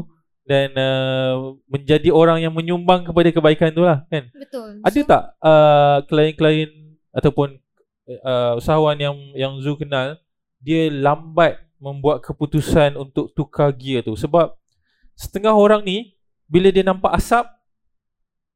dan 0.46 0.70
uh, 0.78 1.58
menjadi 1.66 2.14
orang 2.14 2.38
yang 2.38 2.54
menyumbang 2.54 3.02
kepada 3.02 3.34
kebaikan 3.34 3.74
tu 3.74 3.82
lah 3.82 4.06
kan. 4.06 4.30
betul 4.30 4.78
Ada 4.86 5.00
So, 5.02 5.08
tak 5.10 5.22
uh, 5.42 5.98
klien-klien 6.06 6.70
ataupun 7.10 7.58
uh, 8.22 8.54
usahawan 8.54 8.94
yang 8.94 9.16
yang 9.34 9.58
Zu 9.58 9.74
kenal 9.74 10.22
dia 10.62 10.86
lambat 10.92 11.58
membuat 11.82 12.22
keputusan 12.22 12.94
untuk 12.94 13.34
tukar 13.34 13.74
gear 13.74 14.06
tu 14.06 14.14
sebab 14.14 14.54
setengah 15.18 15.52
orang 15.52 15.82
ni 15.82 16.14
bila 16.46 16.70
dia 16.70 16.86
nampak 16.86 17.10
asap 17.18 17.50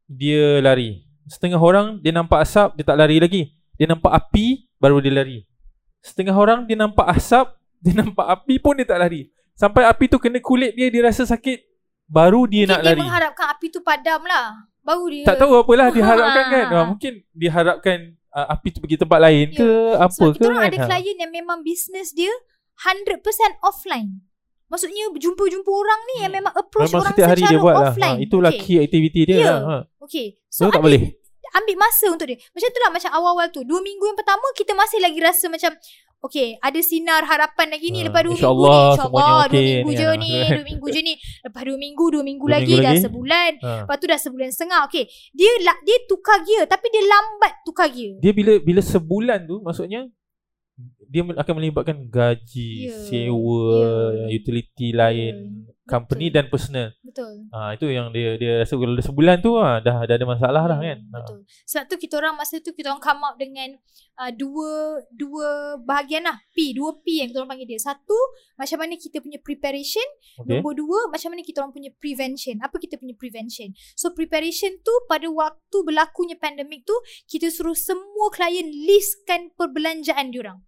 dia 0.06 0.62
lari. 0.62 1.02
Setengah 1.26 1.58
orang 1.58 1.98
dia 1.98 2.14
nampak 2.14 2.42
asap 2.42 2.78
dia 2.78 2.86
tak 2.86 2.98
lari 2.98 3.18
lagi. 3.18 3.42
Dia 3.74 3.90
nampak 3.90 4.14
api 4.14 4.70
baru 4.78 5.02
dia 5.02 5.10
lari. 5.10 5.42
Setengah 6.02 6.34
orang 6.38 6.70
dia 6.70 6.78
nampak 6.78 7.06
asap 7.10 7.50
dia 7.84 7.98
nampak 7.98 8.26
api 8.26 8.62
pun 8.62 8.78
dia 8.78 8.86
tak 8.86 9.02
lari. 9.02 9.26
Sampai 9.60 9.84
api 9.84 10.04
tu 10.06 10.16
kena 10.16 10.40
kulit 10.40 10.72
dia 10.72 10.88
dia 10.88 11.04
rasa 11.04 11.22
sakit 11.22 11.58
baru 12.06 12.42
dia 12.44 12.64
mungkin 12.64 12.66
nak 12.66 12.80
dia 12.80 12.88
lari. 12.88 13.00
mengharapkan 13.00 13.46
api 13.50 13.66
tu 13.68 13.80
padam 13.80 14.24
lah 14.24 14.46
baru 14.80 15.04
dia 15.06 15.24
Tak 15.24 15.36
tahu 15.38 15.52
apalah 15.54 15.88
diharapkan 15.90 16.44
kan. 16.54 16.66
Ha. 16.66 16.74
Ha, 16.74 16.86
mungkin 16.86 17.12
diharapkan 17.30 17.98
uh, 18.30 18.46
api 18.50 18.68
tu 18.70 18.78
pergi 18.78 18.96
tempat 18.96 19.20
lain 19.20 19.46
Ya. 19.50 19.58
ke 19.58 19.68
apa 19.98 20.08
sebab 20.10 20.32
ke 20.32 20.38
kita 20.38 20.48
kan. 20.50 20.64
ada 20.64 20.78
Ha. 20.78 20.86
klien 20.88 21.16
yang 21.18 21.30
memang 21.30 21.60
bisnes 21.60 22.10
dia 22.10 22.32
100% 22.78 23.20
offline 23.60 24.24
Maksudnya 24.66 25.10
jumpa-jumpa 25.12 25.66
orang 25.68 26.00
ni 26.06 26.16
yang 26.20 26.32
memang 26.32 26.54
approach 26.54 26.88
Memang 26.88 27.02
orang 27.02 27.12
setiap 27.12 27.28
hari 27.28 27.42
secara 27.42 27.50
dia 27.50 27.58
buat 27.60 27.74
lah. 27.74 27.82
offline. 27.84 28.16
Ha, 28.16 28.22
itulah 28.22 28.50
okay. 28.50 28.62
key 28.62 28.78
activity 28.78 29.20
dia 29.24 29.36
Ya. 29.36 29.44
lah. 29.44 29.58
Ha. 29.60 29.76
Okay. 30.00 30.26
So, 30.46 30.60
So, 30.62 30.70
tak 30.70 30.80
boleh. 30.80 31.02
ambil 31.52 31.76
masa 31.76 32.06
untuk 32.06 32.24
dia. 32.24 32.38
Macam 32.48 32.68
tu 32.68 32.78
lah 32.78 32.90
macam 32.90 33.10
awal-awal 33.10 33.46
tu. 33.50 33.60
Dua 33.60 33.78
minggu 33.78 34.04
yang 34.04 34.14
pertama 34.14 34.46
kita 34.54 34.70
masih 34.72 34.98
lagi 34.98 35.18
rasa 35.18 35.50
macam 35.50 35.74
Okay, 36.20 36.60
ada 36.60 36.76
sinar 36.80 37.24
harapan 37.24 37.72
lagi 37.72 37.88
ni 37.88 38.00
Ha, 38.00 38.06
lepas 38.06 38.20
dua 38.20 38.28
minggu 38.28 38.36
insyaAllah 38.36 38.76
ni. 38.84 39.00
semuanya 39.00 39.24
InsyaAllah 39.24 39.46
dua 39.48 39.64
minggu 39.64 39.88
ni, 39.88 39.96
je 39.96 40.08
ni. 40.12 40.30
Dua 40.52 40.64
minggu 40.66 40.86
je 40.86 41.00
ni. 41.00 41.14
Lepas 41.40 41.62
dua 41.64 41.78
minggu, 41.78 42.04
dua 42.06 42.22
minggu 42.22 42.44
Dua 42.44 42.54
lagi, 42.54 42.64
minggu 42.66 42.76
dah 42.78 42.92
lagi. 42.92 43.02
sebulan. 43.02 43.52
Ha. 43.58 43.70
Lepas 43.80 43.96
tu 43.96 44.06
dah 44.06 44.20
sebulan 44.20 44.48
setengah. 44.50 44.80
Okay, 44.84 45.04
dia 45.30 45.50
dia 45.80 45.98
tukar 46.04 46.38
gear 46.42 46.64
tapi 46.64 46.86
dia 46.88 47.02
lambat 47.02 47.52
tukar 47.62 47.88
gear. 47.88 48.16
Dia 48.18 48.32
bila 48.32 48.52
bila 48.58 48.80
sebulan 48.80 49.40
tu 49.44 49.58
maksudnya 49.58 50.12
dia 51.02 51.24
akan 51.24 51.54
melibatkan 51.56 52.06
gaji, 52.06 52.86
Ya. 52.86 52.96
sewa, 53.02 53.64
Ya. 54.14 54.26
utility 54.30 54.92
lain, 54.92 55.64
company 55.90 56.30
Betul. 56.30 56.36
dan 56.38 56.44
personal. 56.46 56.88
Betul. 57.02 57.34
Ha, 57.50 57.74
itu 57.74 57.86
yang 57.90 58.14
dia 58.14 58.38
dia 58.38 58.52
rasa 58.62 58.78
kalau 58.78 58.94
dah 58.94 59.02
sebulan 59.02 59.36
tu 59.42 59.50
ha, 59.58 59.82
dah 59.82 60.06
dah 60.06 60.14
ada 60.14 60.26
masalah 60.26 60.62
dah 60.70 60.78
Hmm, 60.78 60.86
kan. 60.86 60.98
Ha. 61.02 61.16
Betul. 61.18 61.38
Sebab 61.66 61.84
tu 61.90 61.94
kita 61.98 62.14
orang 62.22 62.34
masa 62.38 62.54
tu 62.62 62.70
kita 62.70 62.94
orang 62.94 63.02
come 63.02 63.22
up 63.26 63.34
dengan 63.34 63.68
uh, 64.22 64.30
dua 64.30 64.70
dua 65.10 65.48
bahagian 65.82 66.22
lah 66.22 66.38
P, 66.54 66.70
dua 66.72 66.94
P 67.02 67.18
yang 67.18 67.34
kita 67.34 67.42
orang 67.42 67.58
panggil 67.58 67.66
dia. 67.66 67.80
Satu 67.82 68.16
macam 68.54 68.78
mana 68.78 68.94
kita 68.94 69.18
punya 69.18 69.42
preparation, 69.42 70.06
Okay. 70.40 70.56
nombor 70.56 70.72
dua 70.78 71.10
macam 71.10 71.34
mana 71.34 71.42
kita 71.42 71.60
orang 71.60 71.74
punya 71.74 71.90
prevention. 71.98 72.56
Apa 72.62 72.78
kita 72.78 72.96
punya 72.96 73.12
prevention? 73.18 73.74
So 73.92 74.14
preparation 74.14 74.78
tu 74.80 74.94
pada 75.04 75.26
waktu 75.26 75.76
berlakunya 75.82 76.38
pandemik 76.38 76.86
tu 76.86 76.94
kita 77.26 77.50
suruh 77.50 77.74
semua 77.74 78.30
klien 78.30 78.64
listkan 78.64 79.50
perbelanjaan 79.58 80.30
diorang. 80.30 80.62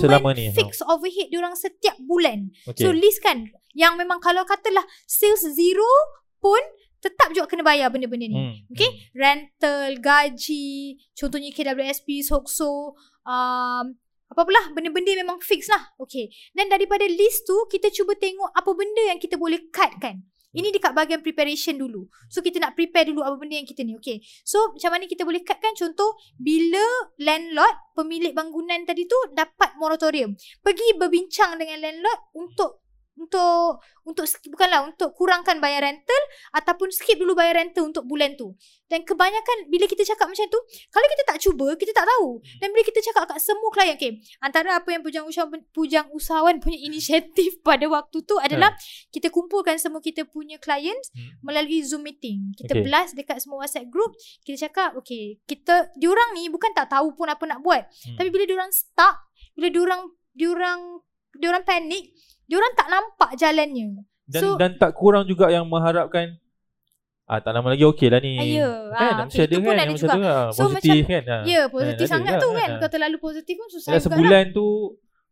Selama 0.00 0.32
ni, 0.32 0.48
fix 0.56 0.80
overhead 0.88 1.28
diorang 1.28 1.52
setiap 1.52 2.00
bulan. 2.00 2.48
Okay. 2.64 2.88
So 2.88 2.96
list 2.96 3.20
kan 3.20 3.52
yang 3.76 4.00
memang 4.00 4.18
kalau 4.24 4.42
katalah 4.48 4.82
sales 5.04 5.44
zero 5.52 5.92
pun 6.40 6.58
tetap 7.00 7.32
juga 7.32 7.48
kena 7.48 7.64
bayar 7.64 7.88
benda-benda 7.88 8.28
ni. 8.28 8.36
Hmm. 8.36 8.54
Okay 8.76 9.08
Rental 9.16 9.96
Gaji 10.04 11.00
Contohnya 11.16 11.48
KWSP 11.48 12.20
Sokso 12.20 12.92
um, 13.24 13.84
Apa-apalah 14.28 14.68
Benda-benda 14.76 15.16
memang 15.16 15.40
fix 15.40 15.72
lah 15.72 15.80
Okay 15.96 16.28
Dan 16.52 16.68
daripada 16.68 17.08
list 17.08 17.48
tu 17.48 17.56
Kita 17.72 17.88
cuba 17.88 18.12
tengok 18.20 18.52
Apa 18.52 18.70
benda 18.76 19.02
yang 19.08 19.16
kita 19.16 19.40
boleh 19.40 19.72
cut 19.72 19.96
kan 19.96 20.20
ini 20.50 20.74
dekat 20.74 20.90
bahagian 20.90 21.22
preparation 21.22 21.78
dulu. 21.78 22.10
So 22.26 22.42
kita 22.42 22.58
nak 22.58 22.74
prepare 22.74 23.06
dulu 23.10 23.22
apa 23.22 23.38
benda 23.38 23.54
yang 23.58 23.68
kita 23.68 23.86
ni. 23.86 23.94
Okay. 23.98 24.18
So 24.42 24.74
macam 24.74 24.98
mana 24.98 25.04
kita 25.06 25.22
boleh 25.22 25.42
cut 25.46 25.62
kan 25.62 25.74
contoh 25.78 26.18
bila 26.34 26.82
landlord 27.22 27.76
pemilik 27.94 28.32
bangunan 28.34 28.82
tadi 28.82 29.06
tu 29.06 29.18
dapat 29.30 29.78
moratorium. 29.78 30.34
Pergi 30.64 30.98
berbincang 30.98 31.54
dengan 31.60 31.78
landlord 31.78 32.20
untuk 32.34 32.79
untuk 33.20 33.84
untuk 34.00 34.24
bukanlah 34.48 34.88
untuk 34.88 35.12
kurangkan 35.12 35.60
bayar 35.60 35.84
rental 35.84 36.22
ataupun 36.56 36.88
skip 36.88 37.20
dulu 37.20 37.36
bayar 37.36 37.60
rental 37.60 37.86
untuk 37.92 38.08
bulan 38.08 38.32
tu. 38.34 38.56
Dan 38.90 39.06
kebanyakan 39.06 39.70
bila 39.70 39.86
kita 39.86 40.02
cakap 40.02 40.26
macam 40.26 40.48
tu, 40.50 40.58
kalau 40.90 41.06
kita 41.06 41.22
tak 41.28 41.38
cuba, 41.38 41.78
kita 41.78 41.92
tak 41.94 42.08
tahu. 42.08 42.42
Dan 42.58 42.74
bila 42.74 42.82
kita 42.82 42.98
cakap 43.04 43.30
kat 43.30 43.38
semua 43.38 43.70
klien, 43.70 43.94
okay, 43.94 44.18
antara 44.42 44.80
apa 44.82 44.88
yang 44.90 45.04
pujang 45.04 45.28
usahawan, 45.28 45.62
pujang 45.70 46.10
usahawan 46.10 46.58
punya 46.58 46.80
inisiatif 46.90 47.60
pada 47.62 47.86
waktu 47.86 48.18
tu 48.24 48.34
adalah 48.40 48.74
kita 49.14 49.30
kumpulkan 49.30 49.78
semua 49.78 50.02
kita 50.02 50.24
punya 50.26 50.56
clients 50.58 51.10
Hmm. 51.10 51.42
melalui 51.42 51.82
Zoom 51.82 52.06
meeting. 52.06 52.54
Kita 52.54 52.72
Okay. 52.78 52.86
blast 52.86 53.12
dekat 53.18 53.42
semua 53.42 53.66
WhatsApp 53.66 53.90
group, 53.90 54.14
kita 54.46 54.70
cakap, 54.70 54.94
okay, 54.94 55.42
kita 55.44 55.90
diorang 55.98 56.32
ni 56.38 56.46
bukan 56.46 56.70
tak 56.70 56.86
tahu 56.88 57.12
pun 57.18 57.26
apa 57.26 57.42
nak 57.50 57.60
buat. 57.60 57.82
Hmm. 57.82 58.16
Tapi 58.16 58.28
bila 58.30 58.46
diorang 58.46 58.70
stuck, 58.70 59.18
bila 59.58 59.68
diorang 59.68 60.02
diorang 60.32 60.80
diorang 61.34 61.62
panik, 61.66 62.14
diorang 62.50 62.74
tak 62.74 62.88
nampak 62.88 63.30
jalannya. 63.34 64.02
Dan 64.26 64.40
So- 64.40 64.54
dan 64.56 64.74
tak 64.74 64.92
kurang 64.92 65.24
juga 65.24 65.46
yang 65.48 65.64
mengharapkan 65.64 66.34
ah 67.24 67.38
tak 67.38 67.52
lama 67.52 67.70
lagi 67.70 67.86
okey 67.86 68.08
lah 68.08 68.18
ni. 68.18 68.34
Ah, 68.34 68.42
ya. 68.44 68.70
Kan 68.88 68.98
Ah, 69.12 69.18
mesti 69.24 69.30
okey, 69.32 69.40
ada 69.40 69.46
itu 69.48 69.56
pun 69.56 69.64
kan 69.64 69.70
ada 69.72 69.80
yang 69.80 69.90
juga. 69.92 70.06
macam 70.08 70.20
lah. 70.20 70.42
So, 70.50 70.62
positif 70.68 71.02
kan. 71.04 71.22
Ha. 71.24 71.36
Ya, 71.44 71.60
positif 71.68 71.94
ada 72.00 72.10
sangat 72.10 72.32
juga 72.32 72.42
tu 72.42 72.48
kan, 72.48 72.58
kan. 72.58 72.68
ah. 72.68 72.76
Kalau 72.76 72.90
terlalu 72.90 73.16
positif 73.20 73.54
pun 73.54 73.68
susah 73.68 73.86
juga 73.86 73.94
lah. 73.94 74.02
sebulan 74.04 74.44
tu 74.50 74.66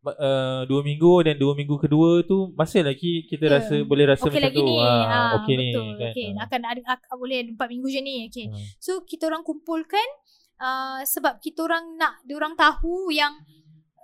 uh, 0.08 0.60
dua 0.64 0.80
minggu 0.80 1.12
dan 1.20 1.34
dua 1.37 1.52
minggu 1.52 1.76
kedua 1.76 2.10
tu 2.25 2.54
masih 2.54 2.80
lagi 2.82 3.12
kita 3.25 3.44
Ya. 3.44 3.52
rasa 3.52 3.75
boleh 3.82 4.04
rasa 4.06 4.25
Okey 4.25 4.30
macam 4.32 4.46
lagi 4.46 4.56
tu. 4.56 4.64
ni. 4.64 4.76
Ah, 4.78 5.02
Ha, 5.04 5.18
okey 5.37 5.54
ni 5.54 5.66
betul. 5.68 5.87
kan. 5.92 6.08
Okey, 6.08 6.26
Ah. 6.28 6.42
akan 6.44 6.60
ada 6.64 6.80
akan, 6.88 7.16
boleh 7.16 7.38
4 7.50 7.68
minggu 7.68 7.88
je 7.88 8.00
ni. 8.00 8.14
Okey. 8.25 8.46
Hmm. 8.46 8.62
So 8.78 8.92
kita 9.02 9.26
orang 9.26 9.42
kumpulkan 9.42 10.06
uh, 10.56 11.02
sebab 11.04 11.38
kita 11.38 11.60
orang 11.60 11.94
nak 11.94 12.22
diorang 12.25 12.54
tahu 12.54 13.10
yang 13.10 13.34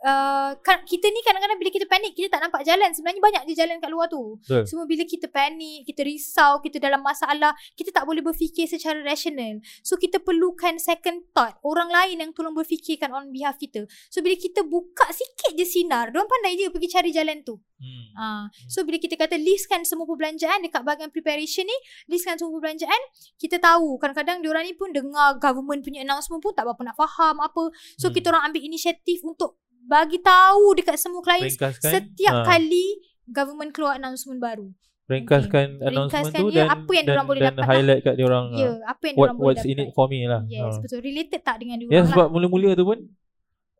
Uh, 0.04 0.52
kan, 0.60 0.84
kita 0.84 1.08
ni 1.08 1.24
kadang-kadang 1.24 1.56
bila 1.56 1.72
kita 1.72 1.88
panik 1.88 2.12
kita 2.12 2.36
tak 2.36 2.44
nampak 2.44 2.60
jalan 2.60 2.92
sebenarnya 2.92 3.24
banyak 3.24 3.42
je 3.48 3.54
jalan 3.56 3.80
kat 3.80 3.88
luar 3.88 4.04
tu 4.12 4.36
Betul. 4.44 4.68
semua 4.68 4.84
bila 4.84 5.00
kita 5.08 5.32
panik 5.32 5.88
kita 5.88 6.04
risau 6.04 6.60
kita 6.60 6.76
dalam 6.76 7.00
masalah 7.00 7.56
kita 7.72 7.88
tak 7.88 8.04
boleh 8.04 8.20
berfikir 8.20 8.68
secara 8.68 9.00
rasional 9.00 9.64
so 9.80 9.96
kita 9.96 10.20
perlukan 10.20 10.76
second 10.76 11.24
thought 11.32 11.56
orang 11.64 11.88
lain 11.88 12.20
yang 12.20 12.30
tolong 12.36 12.52
berfikirkan 12.52 13.16
on 13.16 13.32
behalf 13.32 13.56
kita 13.56 13.88
so 14.12 14.20
bila 14.20 14.36
kita 14.36 14.60
buka 14.68 15.08
sikit 15.08 15.56
je 15.56 15.64
sinar 15.64 16.12
diorang 16.12 16.28
pandai 16.28 16.60
je 16.60 16.68
pergi 16.68 16.88
cari 16.92 17.08
jalan 17.08 17.40
tu 17.40 17.56
Hmm. 17.84 18.06
Ah, 18.16 18.44
so 18.70 18.80
bila 18.86 18.96
kita 18.96 19.18
kata 19.18 19.36
listkan 19.36 19.84
semua 19.84 20.08
perbelanjaan 20.08 20.64
dekat 20.64 20.86
bahagian 20.86 21.10
preparation 21.12 21.66
ni, 21.66 21.76
listkan 22.08 22.40
semua 22.40 22.56
perbelanjaan, 22.56 22.96
kita 23.36 23.60
tahu 23.60 24.00
kadang-kadang 24.00 24.40
diorang 24.40 24.64
ni 24.64 24.72
pun 24.72 24.94
dengar 24.94 25.36
government 25.36 25.84
punya 25.84 26.00
announcement 26.06 26.40
pun 26.40 26.56
tak 26.56 26.64
berapa 26.64 26.80
nak 26.80 26.96
faham 26.96 27.42
apa. 27.44 27.74
So 28.00 28.08
Hmm. 28.08 28.14
kita 28.16 28.32
orang 28.32 28.54
ambil 28.54 28.62
inisiatif 28.64 29.20
untuk 29.26 29.60
bagi 29.84 30.18
tahu 30.18 30.74
dekat 30.74 30.96
semua 30.96 31.20
klien 31.20 31.48
setiap 31.78 32.34
ah, 32.34 32.44
kali 32.46 32.86
government 33.26 33.70
keluar 33.70 33.94
announcement 33.94 34.38
baru. 34.38 34.68
ringkaskan 35.04 35.78
announcement 35.78 36.24
Ringkaskan 36.26 36.40
tu 36.40 36.48
dia 36.48 36.56
dan 36.58 36.68
apa 36.70 36.90
yang 36.90 37.06
dan, 37.06 37.16
boleh 37.22 37.38
dan 37.38 37.48
dapat 37.50 37.60
lah. 37.60 37.68
highlight 37.70 38.00
kat 38.00 38.14
dia 38.14 38.24
orang 38.24 38.44
Ya, 38.54 38.70
apa 38.82 39.02
yang 39.02 39.14
what 39.14 39.20
diorang 39.22 39.36
boleh 39.36 39.46
what's 39.46 39.62
in 39.62 39.70
dapat. 39.74 39.84
it 39.84 39.90
for 39.92 40.06
me 40.06 40.18
lah. 40.24 40.40
Yes, 40.46 40.64
Ah. 40.66 40.80
betul. 40.80 40.98
Related 41.00 41.40
tak 41.42 41.56
dengan 41.58 41.76
diorang 41.76 41.92
Ya 41.92 42.00
lah. 42.00 42.08
sebab 42.08 42.26
mula-mula 42.30 42.70
tu 42.72 42.84
pun 42.84 42.98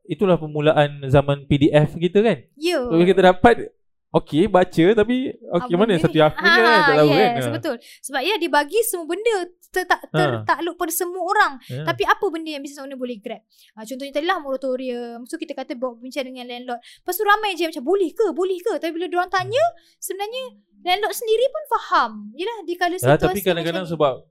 itulah 0.05 0.37
permulaan 0.37 0.91
zaman 1.07 1.39
PDF 1.45 1.97
kita 1.97 2.19
kan. 2.21 2.39
Ya. 2.55 2.77
So, 2.79 3.01
kita 3.01 3.21
dapat 3.27 3.73
okey 4.15 4.47
baca 4.47 4.87
tapi 4.95 5.17
okey 5.35 5.73
Ah, 5.73 5.77
mana 5.77 5.95
satu 5.97 6.13
ni. 6.13 6.23
aku 6.23 6.39
je 6.41 6.61
kan 6.61 6.79
tak 6.81 6.95
tahu 6.97 7.09
yes, 7.09 7.19
kan. 7.19 7.35
Ah. 7.41 7.53
betul. 7.53 7.77
Sebab 8.01 8.21
ya 8.21 8.35
dia 8.37 8.49
bagi 8.49 8.79
semua 8.81 9.07
benda 9.07 9.35
ter, 9.69 9.83
tak 9.83 10.01
Ha. 10.05 10.15
tertakluk 10.15 10.75
pada 10.75 10.93
semua 10.93 11.19
orang. 11.21 11.53
Ya. 11.65 11.83
Tapi 11.83 12.03
apa 12.05 12.25
benda 12.29 12.47
yang 12.49 12.63
business 12.63 12.79
owner 12.81 12.95
boleh 12.95 13.19
grab? 13.19 13.43
Ha, 13.75 13.83
contohnya 13.83 14.13
tadi 14.13 14.23
lah 14.25 14.39
moratorium. 14.39 15.25
So 15.25 15.35
kita 15.35 15.53
kata 15.53 15.75
bawa 15.75 15.99
bincang 15.99 16.25
dengan 16.25 16.47
landlord. 16.47 16.79
Lepas 16.79 17.15
tu 17.15 17.25
ramai 17.25 17.53
je 17.53 17.67
macam 17.67 17.83
boleh 17.83 18.09
ke? 18.09 18.27
Boleh 18.31 18.55
ke? 18.57 18.73
Tapi 18.77 18.93
bila 18.93 19.07
diorang 19.07 19.27
tanya, 19.29 19.65
sebenarnya 19.99 20.43
landlord 20.81 21.11
sendiri 21.13 21.45
pun 21.49 21.63
faham. 21.69 22.11
Yelah 22.33 22.57
di 22.63 22.75
kala 22.75 22.95
Ya, 22.95 23.03
situasi 23.05 23.19
tapi 23.21 23.41
kadang-kadang 23.41 23.85
sebab 23.85 24.23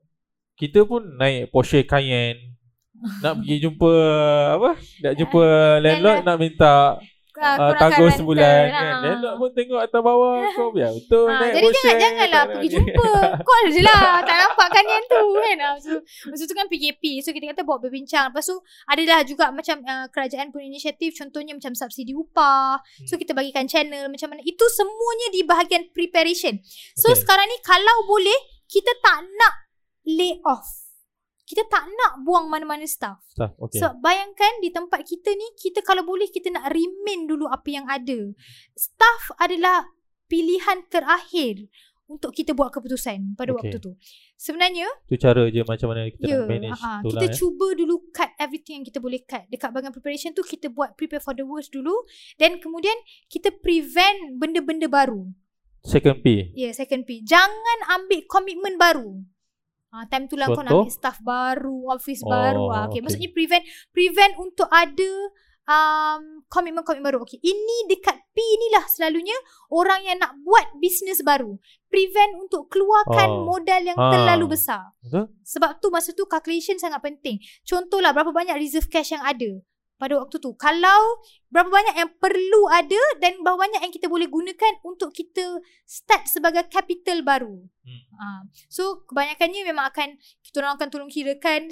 kita 0.56 0.80
pun 0.82 1.04
naik 1.14 1.50
Porsche 1.50 1.84
Cayenne 1.84 2.56
nak 3.20 3.36
pergi 3.38 3.56
jumpa 3.60 3.92
apa? 4.54 4.70
Nak 5.02 5.14
jumpa 5.18 5.44
landlord 5.78 6.20
nak 6.24 6.38
minta 6.38 6.76
Ah, 6.96 7.13
uh, 7.36 7.58
kurangkan 7.58 7.80
tangguh 7.80 8.06
rental. 8.06 8.20
sebulan 8.20 8.64
Ha. 8.64 8.74
kan. 8.74 8.94
Landlord 9.04 9.36
pun 9.36 9.50
tengok 9.52 9.82
atas 9.82 10.02
bawah 10.02 10.36
kau 10.54 10.70
biar 10.70 10.92
betul 10.92 11.26
Ha, 11.26 11.34
naik 11.36 11.54
jadi 11.54 11.68
jangan 11.72 11.96
janganlah 11.96 12.30
tak 12.30 12.46
pergi 12.52 12.68
jumpa. 12.70 13.08
Call 13.48 13.66
je 13.70 13.82
lah. 13.82 14.06
Tak 14.20 14.36
nampak 14.36 14.68
kan 14.70 14.86
yang 14.86 15.06
tu 15.06 15.24
kan. 15.34 15.58
Ah, 15.60 15.76
So, 15.76 15.92
masa 16.28 16.44
tu 16.44 16.54
kan 16.54 16.68
PKP. 16.68 17.04
So 17.20 17.30
kita 17.30 17.46
kata 17.48 17.62
bawa 17.62 17.78
berbincang. 17.80 18.30
Lepas 18.30 18.46
tu 18.46 18.56
adalah 18.86 19.20
juga 19.24 19.46
macam 19.50 19.80
uh, 19.82 20.06
kerajaan 20.08 20.50
punya 20.50 20.68
inisiatif. 20.68 21.14
Contohnya 21.14 21.54
macam 21.54 21.72
subsidi 21.72 22.12
upah. 22.12 22.78
Hmm. 22.78 23.06
So 23.06 23.16
kita 23.16 23.32
bagikan 23.32 23.66
channel 23.66 24.06
macam 24.06 24.30
mana. 24.30 24.42
Itu 24.42 24.68
semuanya 24.68 25.28
di 25.30 25.42
bahagian 25.42 25.90
preparation. 25.90 26.60
So 26.94 27.10
Okay. 27.10 27.22
sekarang 27.22 27.46
ni 27.46 27.58
kalau 27.60 28.04
boleh 28.04 28.36
kita 28.66 28.90
tak 29.00 29.22
nak 29.24 29.54
lay 30.04 30.38
off. 30.44 30.83
Kita 31.44 31.68
tak 31.68 31.92
nak 31.92 32.24
buang 32.24 32.48
mana-mana 32.48 32.88
staff. 32.88 33.20
Staff, 33.28 33.52
okay. 33.60 33.84
So 33.84 33.92
bayangkan 34.00 34.64
di 34.64 34.72
tempat 34.72 35.04
kita 35.04 35.36
ni 35.36 35.48
kita 35.60 35.84
kalau 35.84 36.08
boleh 36.08 36.32
kita 36.32 36.48
nak 36.48 36.72
remain 36.72 37.28
dulu 37.28 37.52
apa 37.52 37.68
yang 37.68 37.84
ada. 37.86 38.32
Staff 38.74 39.36
adalah 39.36 39.92
pilihan 40.32 40.88
terakhir 40.88 41.68
untuk 42.08 42.36
kita 42.36 42.52
buat 42.52 42.72
keputusan 42.72 43.36
pada 43.36 43.52
Okay. 43.56 43.60
waktu 43.60 43.78
tu. 43.80 43.92
Sebenarnya 44.36 44.88
tu 45.08 45.16
cara 45.16 45.48
je 45.48 45.64
macam 45.64 45.88
mana 45.92 46.12
kita 46.12 46.24
ya 46.28 46.44
nak 46.44 46.48
manage 46.52 46.82
ha, 46.84 47.00
tu 47.00 47.10
kita 47.12 47.26
lah. 47.26 47.32
eh. 47.32 47.36
cuba 47.36 47.68
dulu 47.76 47.96
cut 48.12 48.32
everything 48.40 48.84
yang 48.84 48.86
kita 48.88 49.00
boleh 49.00 49.20
cut. 49.24 49.44
Dekat 49.48 49.72
bahagian 49.72 49.92
preparation 49.96 50.32
tu 50.36 50.44
kita 50.44 50.68
buat 50.68 50.96
prepare 51.00 51.24
for 51.24 51.36
the 51.36 51.44
worst 51.48 51.72
dulu 51.72 51.96
dan 52.36 52.60
kemudian 52.60 52.96
kita 53.28 53.52
prevent 53.56 54.36
benda-benda 54.40 54.88
baru. 54.88 55.32
Second 55.84 56.24
P. 56.24 56.56
Ya, 56.56 56.72
yeah, 56.72 56.74
second 56.76 57.04
P. 57.04 57.20
Jangan 57.24 57.80
ambil 57.92 58.24
komitmen 58.32 58.80
baru. 58.80 59.20
Ha, 59.94 60.10
time 60.10 60.26
tu 60.26 60.34
lah 60.34 60.50
kau 60.50 60.60
nak 60.60 60.74
ambil 60.74 60.90
staff 60.90 61.22
baru, 61.22 61.86
office 61.88 62.26
Oh, 62.26 62.34
baru. 62.34 62.66
Ha, 62.66 62.90
okay. 62.90 62.98
okay. 62.98 63.00
Maksudnya 63.06 63.30
prevent 63.30 63.64
prevent 63.94 64.34
untuk 64.36 64.66
ada 64.68 65.12
um, 65.64 66.22
komitmen-komitmen 66.50 67.06
baru. 67.06 67.22
Okay. 67.22 67.40
Ini 67.40 67.78
dekat 67.88 68.18
P 68.34 68.38
inilah 68.42 68.90
selalunya 68.90 69.38
orang 69.70 70.02
yang 70.04 70.18
nak 70.18 70.34
buat 70.42 70.66
bisnes 70.78 71.22
baru. 71.22 71.56
Prevent 71.88 72.42
untuk 72.42 72.68
keluarkan 72.68 73.30
Oh. 73.30 73.46
modal 73.46 73.82
yang 73.84 73.94
Ah. 73.94 74.12
terlalu 74.12 74.58
besar. 74.58 74.92
Betul? 75.00 75.30
Sebab 75.46 75.78
tu 75.78 75.88
masa 75.90 76.10
tu 76.12 76.26
calculation 76.26 76.76
sangat 76.76 77.00
penting. 77.00 77.38
Contohlah 77.62 78.12
berapa 78.12 78.34
banyak 78.34 78.58
reserve 78.58 78.90
cash 78.90 79.14
yang 79.14 79.22
ada 79.22 79.62
pada 79.94 80.20
waktu 80.20 80.36
tu. 80.36 80.52
Kalau 80.58 81.22
berapa 81.48 81.70
banyak 81.70 81.96
yang 81.96 82.12
perlu 82.18 82.62
ada 82.68 83.00
dan 83.22 83.40
berapa 83.40 83.56
banyak 83.56 83.82
yang 83.86 83.94
kita 83.94 84.10
boleh 84.10 84.28
gunakan 84.28 84.74
untuk 84.84 85.14
kita 85.14 85.62
start 85.86 86.28
sebagai 86.28 86.66
capital 86.68 87.22
baru. 87.22 87.62
Hmm. 87.84 88.02
Uh, 88.16 88.42
so 88.72 89.04
kebanyakannya 89.06 89.68
memang 89.68 89.92
akan 89.92 90.16
kita 90.40 90.64
orang 90.64 90.80
akan 90.80 90.88
tolong 90.88 91.12
kirakan 91.12 91.68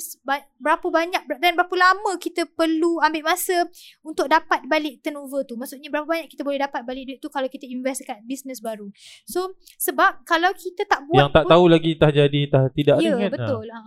berapa 0.60 0.88
banyak 0.92 1.24
dan 1.40 1.56
berapa 1.56 1.72
lama 1.72 2.20
kita 2.20 2.44
perlu 2.52 3.00
ambil 3.00 3.32
masa 3.32 3.64
untuk 4.04 4.28
dapat 4.28 4.68
balik 4.68 5.00
turnover 5.00 5.48
tu. 5.48 5.56
Maksudnya 5.56 5.88
berapa 5.88 6.04
banyak 6.04 6.28
kita 6.28 6.44
boleh 6.44 6.60
dapat 6.60 6.84
balik 6.84 7.08
duit 7.08 7.20
tu 7.24 7.32
kalau 7.32 7.48
kita 7.48 7.64
invest 7.64 8.04
dekat 8.04 8.20
bisnes 8.28 8.60
baru. 8.60 8.92
So 9.24 9.56
sebab 9.80 10.28
kalau 10.28 10.52
kita 10.52 10.84
tak 10.84 11.08
buat 11.08 11.16
Yang 11.16 11.32
tak 11.32 11.44
pun- 11.48 11.52
tahu 11.56 11.66
lagi 11.72 11.92
tah 11.96 12.12
jadi 12.12 12.42
tah 12.52 12.66
tidak 12.76 12.96
Ya 13.00 13.16
ada 13.16 13.28
kan. 13.28 13.32
betul 13.32 13.66
ha. 13.72 13.82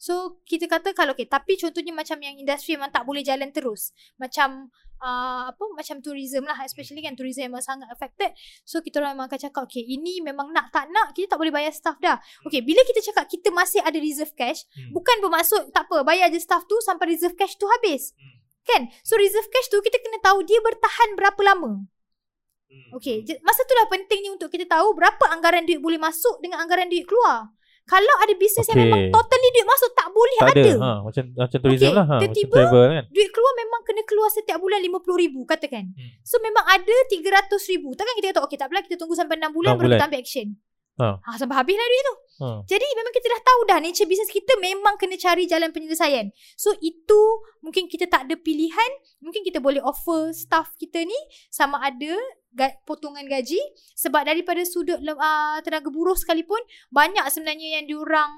So 0.00 0.40
kita 0.48 0.64
kata 0.64 0.96
kalau 0.96 1.12
okay 1.12 1.28
Tapi 1.28 1.60
contohnya 1.60 1.92
macam 1.92 2.16
yang 2.22 2.38
industri 2.40 2.74
Memang 2.78 2.88
tak 2.94 3.04
boleh 3.04 3.20
jalan 3.20 3.52
terus 3.52 3.92
Macam 4.16 4.72
uh, 5.00 5.50
Apa 5.50 5.64
Macam 5.74 5.98
tourism 6.04 6.46
lah 6.46 6.56
Especially 6.62 7.00
kan 7.00 7.16
tourism 7.16 7.48
memang 7.50 7.64
sangat 7.64 7.88
affected 7.90 8.30
So 8.62 8.84
kita 8.84 9.00
orang 9.00 9.16
memang 9.18 9.32
akan 9.32 9.40
cakap 9.50 9.62
Okay 9.66 9.82
ini 9.82 10.20
memang 10.20 10.52
nak 10.52 10.70
tak 10.70 10.86
nak 10.92 11.16
Kita 11.16 11.34
tak 11.34 11.38
boleh 11.40 11.52
bayar 11.52 11.72
staff 11.74 11.96
dah 11.98 12.20
Okay 12.46 12.60
bila 12.60 12.80
kita 12.86 13.00
cakap 13.12 13.26
Kita 13.26 13.48
masih 13.50 13.80
ada 13.82 13.98
reserve 13.98 14.32
cash 14.36 14.62
Hmm. 14.70 14.92
Bukan 14.92 15.24
bermaksud 15.24 15.72
Tak 15.72 15.88
apa 15.88 16.04
bayar 16.06 16.30
je 16.30 16.38
staff 16.38 16.62
tu 16.68 16.78
Sampai 16.84 17.10
reserve 17.16 17.34
cash 17.34 17.56
tu 17.56 17.66
habis 17.66 18.12
Hmm. 18.14 18.36
Kan 18.68 18.82
So 19.02 19.16
reserve 19.16 19.48
cash 19.50 19.72
tu 19.72 19.80
Kita 19.80 19.96
kena 19.98 20.20
tahu 20.20 20.44
Dia 20.44 20.60
bertahan 20.62 21.16
berapa 21.16 21.40
lama 21.42 21.88
Hmm. 22.70 23.02
Okay, 23.02 23.26
masa 23.42 23.66
tu 23.66 23.74
lah 23.74 23.90
pentingnya 23.90 24.30
untuk 24.30 24.46
kita 24.46 24.62
tahu 24.62 24.94
berapa 24.94 25.26
anggaran 25.34 25.66
duit 25.66 25.82
boleh 25.82 25.98
masuk 25.98 26.38
dengan 26.38 26.62
anggaran 26.62 26.86
duit 26.86 27.02
keluar. 27.02 27.50
Kalau 27.90 28.14
ada 28.22 28.32
bisnes 28.38 28.62
okay. 28.62 28.70
yang 28.70 28.78
memang 28.86 29.02
totally 29.10 29.48
duit 29.50 29.66
masuk 29.66 29.90
tak 29.98 30.08
boleh 30.14 30.38
Tak 30.38 30.46
ada. 30.46 30.62
ada. 30.62 30.72
Ha, 30.78 30.90
macam 31.02 31.24
macam 31.34 31.58
tourism 31.58 31.82
Okay, 31.82 31.96
lah 31.98 32.06
ha, 32.06 32.14
macam 32.14 32.30
tiba-tiba 32.30 32.54
travel 32.54 32.84
kan. 32.86 33.04
Duit 33.10 33.30
keluar 33.34 33.52
memang 33.58 33.80
kena 33.82 34.02
keluar 34.06 34.28
setiap 34.30 34.58
bulan 34.62 34.78
RM50,000 34.86 35.34
katakan. 35.50 35.84
Hmm. 35.90 36.10
So 36.22 36.38
memang 36.38 36.64
ada 36.70 36.94
RM300,000. 37.10 37.82
Takkan 37.98 38.14
kita 38.14 38.26
kata 38.30 38.40
okay 38.46 38.54
tak 38.54 38.70
apalah 38.70 38.82
kita 38.86 38.94
tunggu 38.94 39.18
sampai 39.18 39.42
6 39.42 39.50
bulan 39.50 39.74
Enam 39.74 39.78
baru 39.82 39.88
bulan. 39.90 39.98
kita 39.98 40.06
ambil 40.06 40.22
action. 40.22 40.48
Ha. 41.00 41.16
Ha, 41.16 41.28
sampai 41.40 41.56
habis 41.56 41.76
lah 41.80 41.86
duit 41.88 42.04
tu. 42.04 42.14
Ha. 42.40 42.46
Jadi 42.68 42.86
memang 42.92 43.12
kita 43.16 43.26
dah 43.32 43.40
tahu 43.40 43.60
dah 43.64 43.78
nature 43.80 44.04
bisnes 44.04 44.28
kita 44.28 44.52
memang 44.60 44.94
kena 45.00 45.16
cari 45.16 45.48
jalan 45.48 45.72
penyelesaian. 45.72 46.28
So 46.60 46.76
itu 46.84 47.20
mungkin 47.64 47.88
kita 47.88 48.04
tak 48.06 48.28
ada 48.28 48.36
pilihan, 48.36 48.90
mungkin 49.24 49.40
kita 49.40 49.58
boleh 49.64 49.80
offer 49.80 50.30
staff 50.36 50.76
kita 50.76 51.00
ni 51.02 51.16
sama 51.48 51.80
ada 51.80 52.12
ga- 52.54 52.76
potongan 52.86 53.26
gaji. 53.26 53.58
Sebab 53.98 54.26
daripada 54.26 54.62
sudut 54.62 54.98
uh, 55.00 55.58
tenaga 55.64 55.88
buruh 55.90 56.16
sekalipun 56.16 56.60
banyak 56.92 57.24
sebenarnya 57.28 57.80
yang 57.80 57.84
diorang 57.90 58.30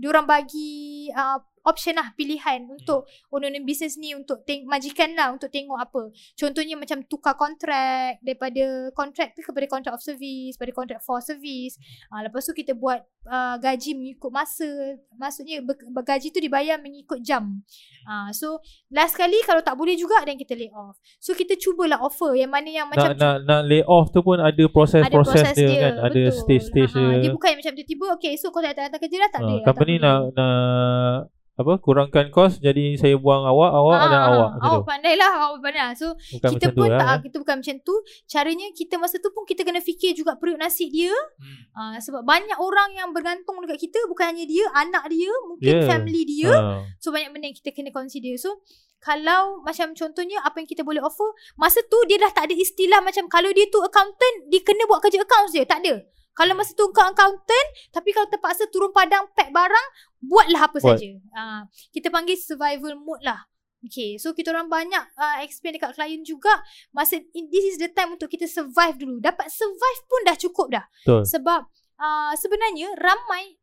diorang 0.00 0.24
bagi 0.24 1.08
uh, 1.12 1.38
option 1.62 1.94
lah 1.94 2.12
pilihan 2.14 2.64
untuk 2.66 3.04
owner 3.28 3.52
bisnes 3.60 3.96
ni 3.96 4.12
untuk 4.12 4.42
teng- 4.42 4.64
majikan 4.64 5.12
lah 5.12 5.30
untuk 5.30 5.48
tengok 5.48 5.76
apa. 5.76 6.08
Contohnya 6.32 6.74
macam 6.74 7.04
tukar 7.04 7.34
kontrak 7.34 8.16
daripada 8.20 8.88
kontrak 8.90 9.36
tu 9.36 9.42
kepada 9.42 9.66
kontrak 9.66 9.92
of 9.92 10.00
service, 10.00 10.56
pada 10.56 10.72
kontrak 10.72 11.00
for 11.00 11.20
service. 11.20 11.76
Uh, 12.08 12.24
lepas 12.24 12.40
tu 12.40 12.52
kita 12.52 12.72
buat 12.72 13.00
uh, 13.26 13.56
gaji 13.56 13.92
mengikut 13.92 14.30
masa. 14.30 14.68
Maksudnya 15.14 15.60
ber- 15.60 15.80
gaji 16.00 16.30
tu 16.30 16.40
dibayar 16.40 16.76
mengikut 16.76 17.20
jam. 17.20 17.60
Uh, 18.02 18.32
so 18.32 18.56
last 18.88 19.14
kali 19.14 19.36
kalau 19.44 19.60
tak 19.60 19.76
boleh 19.76 19.94
juga 19.94 20.24
then 20.24 20.36
kita 20.36 20.56
lay 20.56 20.72
off. 20.72 20.96
So 21.18 21.32
kita 21.32 21.54
cubalah 21.54 22.00
offer 22.00 22.32
yang 22.34 22.48
mana 22.48 22.68
yang 22.68 22.88
macam 22.88 23.12
Nak 23.12 23.18
nak 23.18 23.36
nak 23.44 23.62
lay 23.64 23.84
off 23.84 24.08
tu 24.08 24.20
pun 24.20 24.36
ada 24.36 24.64
proses-proses 24.66 25.44
proses 25.44 25.54
dia, 25.54 25.76
kan. 25.78 25.94
Ada 26.00 26.20
betul. 26.22 26.38
stage-stage 26.38 26.90
Ha, 26.90 26.98
dia. 26.98 27.18
Dia 27.20 27.30
bukan 27.30 27.50
macam 27.54 27.72
tiba-tiba 27.74 28.06
okay 28.10 28.32
so 28.34 28.48
kau 28.48 28.58
tak 28.58 28.72
datang 28.72 28.96
kerja 28.96 29.16
dah 29.18 29.30
tak 29.30 29.40
Ha, 29.40 29.46
ada. 29.46 29.64
company 29.64 29.94
nak 29.96 30.18
nak 30.32 31.28
apa 31.60 31.76
kurangkan 31.76 32.26
kos 32.28 32.56
jadi 32.58 32.96
saya 32.96 33.14
buang 33.14 33.44
awak 33.44 33.70
awak 33.70 33.94
Ah, 33.94 34.06
ada 34.06 34.18
awak 34.24 34.32
ah, 34.48 34.50
macam 34.50 34.64
Awak 34.66 34.76
tu. 34.76 34.88
pandai 34.88 35.14
lah 35.14 35.32
Awak 35.38 35.58
pandai 35.60 35.76
lah. 35.78 35.92
So 35.92 36.06
Bukan 36.32 36.50
kita 36.50 36.66
tu 36.66 36.74
pun 36.74 36.86
lah. 36.86 36.96
tak 36.96 37.06
kan. 37.06 37.18
Kita 37.20 37.36
bukan 37.38 37.56
macam 37.60 37.76
tu 37.82 37.94
Caranya 38.24 38.66
kita 38.72 38.94
masa 38.96 39.16
tu 39.16 39.28
pun 39.28 39.42
Kita 39.44 39.60
kena 39.60 39.80
fikir 39.80 40.10
juga 40.12 40.34
Periuk 40.34 40.56
nasi 40.56 40.88
dia 40.88 41.12
Hmm. 41.36 41.60
uh, 41.72 41.96
Sebab 41.98 42.24
banyak 42.24 42.56
orang 42.56 42.90
yang 42.94 43.08
bergantung 43.10 43.60
dekat 43.60 43.76
kita 43.78 44.00
Bukan 44.06 44.24
hanya 44.26 44.44
dia 44.44 44.64
Anak 44.74 45.04
dia 45.06 45.28
Mungkin 45.46 45.68
Yeah. 45.70 45.84
family 45.86 46.22
dia 46.24 46.48
Ha. 46.50 46.82
So 46.96 47.10
banyak 47.10 47.30
benda 47.30 47.46
yang 47.46 47.54
kita 47.54 47.70
kena 47.70 47.90
consider 47.90 48.32
So 48.34 48.64
kalau 48.98 49.60
macam 49.60 49.92
contohnya 49.92 50.40
apa 50.40 50.56
yang 50.56 50.66
kita 50.66 50.80
boleh 50.80 51.00
offer 51.00 51.24
masa 51.54 51.80
tu 51.82 51.96
dia 52.04 52.16
dah 52.16 52.28
tak 52.30 52.44
ada 52.44 52.54
istilah 52.54 53.00
macam 53.00 53.24
kalau 53.26 53.48
dia 53.48 53.64
tu 53.66 53.80
accountant 53.80 54.36
dia 54.46 54.60
kena 54.60 54.84
buat 54.84 55.00
kerja 55.00 55.16
accounts 55.18 55.52
je 55.52 55.64
tak 55.64 55.80
ada 55.80 56.04
kalau 56.34 56.54
masa 56.54 56.72
tu 56.72 56.86
kau 56.94 57.04
accountant 57.04 57.68
tapi 57.90 58.14
kalau 58.14 58.26
terpaksa 58.30 58.68
turun 58.70 58.90
padang 58.94 59.28
pack 59.34 59.50
barang 59.50 59.86
buatlah 60.24 60.62
apa 60.70 60.78
Buat. 60.78 60.98
saja 60.98 61.10
uh, 61.34 61.62
kita 61.90 62.08
panggil 62.08 62.38
survival 62.38 62.94
mode 62.96 63.24
lah 63.24 63.50
Okay, 63.80 64.20
so 64.20 64.36
kita 64.36 64.52
orang 64.52 64.68
banyak 64.68 65.00
uh, 65.16 65.40
explain 65.40 65.72
dekat 65.72 65.96
klien 65.96 66.20
juga 66.20 66.52
masa 66.92 67.16
in, 67.16 67.48
this 67.48 67.64
is 67.64 67.76
the 67.80 67.88
time 67.88 68.12
untuk 68.12 68.28
kita 68.28 68.44
survive 68.44 69.00
dulu. 69.00 69.24
Dapat 69.24 69.48
survive 69.48 70.00
pun 70.04 70.20
dah 70.28 70.36
cukup 70.36 70.66
dah. 70.68 70.84
Betul. 71.00 71.24
Sebab 71.24 71.60
uh, 71.96 72.32
sebenarnya 72.36 72.92
ramai 73.00 73.56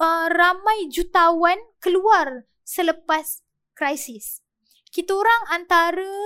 uh, 0.00 0.26
ramai 0.32 0.88
jutawan 0.88 1.60
keluar 1.84 2.48
selepas 2.64 3.44
krisis. 3.76 4.40
Kita 4.88 5.12
orang 5.12 5.60
antara 5.60 6.16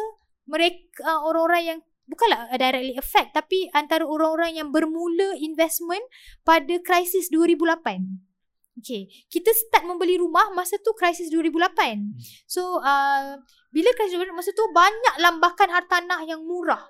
mereka 0.47 1.03
uh, 1.03 1.27
orang-orang 1.27 1.63
yang 1.67 1.81
bukanlah 2.07 2.51
directly 2.59 2.95
affect 2.99 3.33
tapi 3.33 3.71
antara 3.73 4.03
orang-orang 4.05 4.59
yang 4.59 4.69
bermula 4.75 5.39
investment 5.39 6.03
pada 6.43 6.79
krisis 6.83 7.31
2008. 7.31 8.33
Okay, 8.73 9.05
kita 9.29 9.53
start 9.53 9.85
membeli 9.85 10.17
rumah 10.17 10.49
masa 10.57 10.81
tu 10.81 10.97
krisis 10.97 11.29
2008. 11.29 12.03
So, 12.49 12.81
uh, 12.81 13.37
bila 13.69 13.89
krisis 13.93 14.17
2008 14.17 14.33
masa 14.33 14.51
tu 14.57 14.65
banyak 14.73 15.15
lambakan 15.21 15.69
hartanah 15.69 16.21
yang 16.25 16.41
murah. 16.41 16.81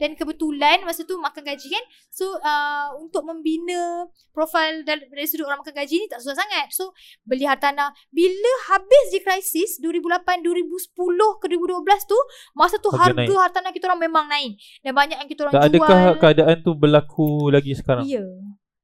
Dan 0.00 0.16
kebetulan 0.16 0.80
masa 0.82 1.04
tu 1.04 1.20
makan 1.20 1.44
gaji 1.44 1.68
kan. 1.68 1.84
So, 2.08 2.40
uh, 2.40 2.96
untuk 2.96 3.22
membina 3.22 4.08
profil 4.32 4.80
dari, 4.82 5.04
dari 5.06 5.28
sudut 5.28 5.44
orang 5.44 5.60
makan 5.60 5.76
gaji 5.76 6.00
ni 6.00 6.08
tak 6.08 6.24
susah 6.24 6.34
sangat. 6.34 6.72
So, 6.72 6.96
beli 7.22 7.44
hartanah. 7.44 7.92
Bila 8.08 8.52
habis 8.72 9.12
je 9.12 9.20
krisis 9.20 9.76
2008, 9.78 10.40
2010 10.40 10.96
ke 11.36 11.46
2012 11.46 12.08
tu, 12.08 12.18
masa 12.56 12.80
tu 12.80 12.88
Harga 12.88 13.12
harga, 13.12 13.28
naik. 13.28 13.36
hartanah 13.36 13.72
kita 13.76 13.84
orang 13.86 14.00
memang 14.00 14.24
naik. 14.26 14.56
Dan 14.80 14.96
banyak 14.96 15.20
yang 15.20 15.28
kita 15.28 15.40
orang 15.44 15.52
Tak 15.52 15.64
jual. 15.68 15.84
adakah 15.84 16.00
keadaan 16.16 16.56
tu 16.64 16.72
berlaku 16.72 17.52
lagi 17.52 17.76
sekarang? 17.76 18.08
Ya. 18.08 18.24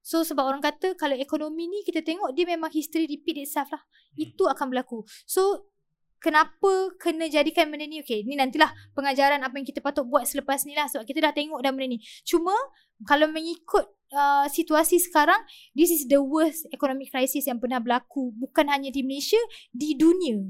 So 0.04 0.22
sebab 0.22 0.46
orang 0.46 0.62
kata 0.62 0.94
kalau 0.94 1.18
ekonomi 1.18 1.66
ni 1.66 1.82
kita 1.82 1.98
tengok 1.98 2.30
dia 2.30 2.46
memang 2.46 2.70
history 2.70 3.10
repeat 3.10 3.42
itself 3.42 3.74
lah. 3.74 3.82
Hmm. 3.82 4.22
Itu 4.22 4.46
akan 4.46 4.70
berlaku. 4.70 5.02
So 5.26 5.66
kenapa 6.22 6.96
kena 6.96 7.28
jadikan 7.28 7.68
benda 7.68 7.84
ni 7.84 8.00
okay 8.00 8.24
ni 8.24 8.34
nantilah 8.34 8.72
pengajaran 8.96 9.40
apa 9.42 9.54
yang 9.56 9.66
kita 9.66 9.84
patut 9.84 10.06
buat 10.08 10.24
selepas 10.24 10.64
ni 10.64 10.72
lah 10.72 10.88
sebab 10.88 11.04
kita 11.04 11.24
dah 11.24 11.32
tengok 11.34 11.60
dah 11.60 11.70
benda 11.74 11.96
ni. 11.96 11.98
Cuma 12.24 12.52
kalau 13.04 13.28
mengikut 13.28 13.84
uh, 14.12 14.46
situasi 14.48 15.02
sekarang 15.02 15.38
this 15.76 15.92
is 15.92 16.08
the 16.08 16.20
worst 16.20 16.64
economic 16.72 17.12
crisis 17.12 17.44
yang 17.44 17.60
pernah 17.60 17.82
berlaku 17.82 18.32
bukan 18.36 18.68
hanya 18.70 18.88
di 18.88 19.04
Malaysia 19.04 19.40
di 19.74 19.96
dunia. 19.98 20.40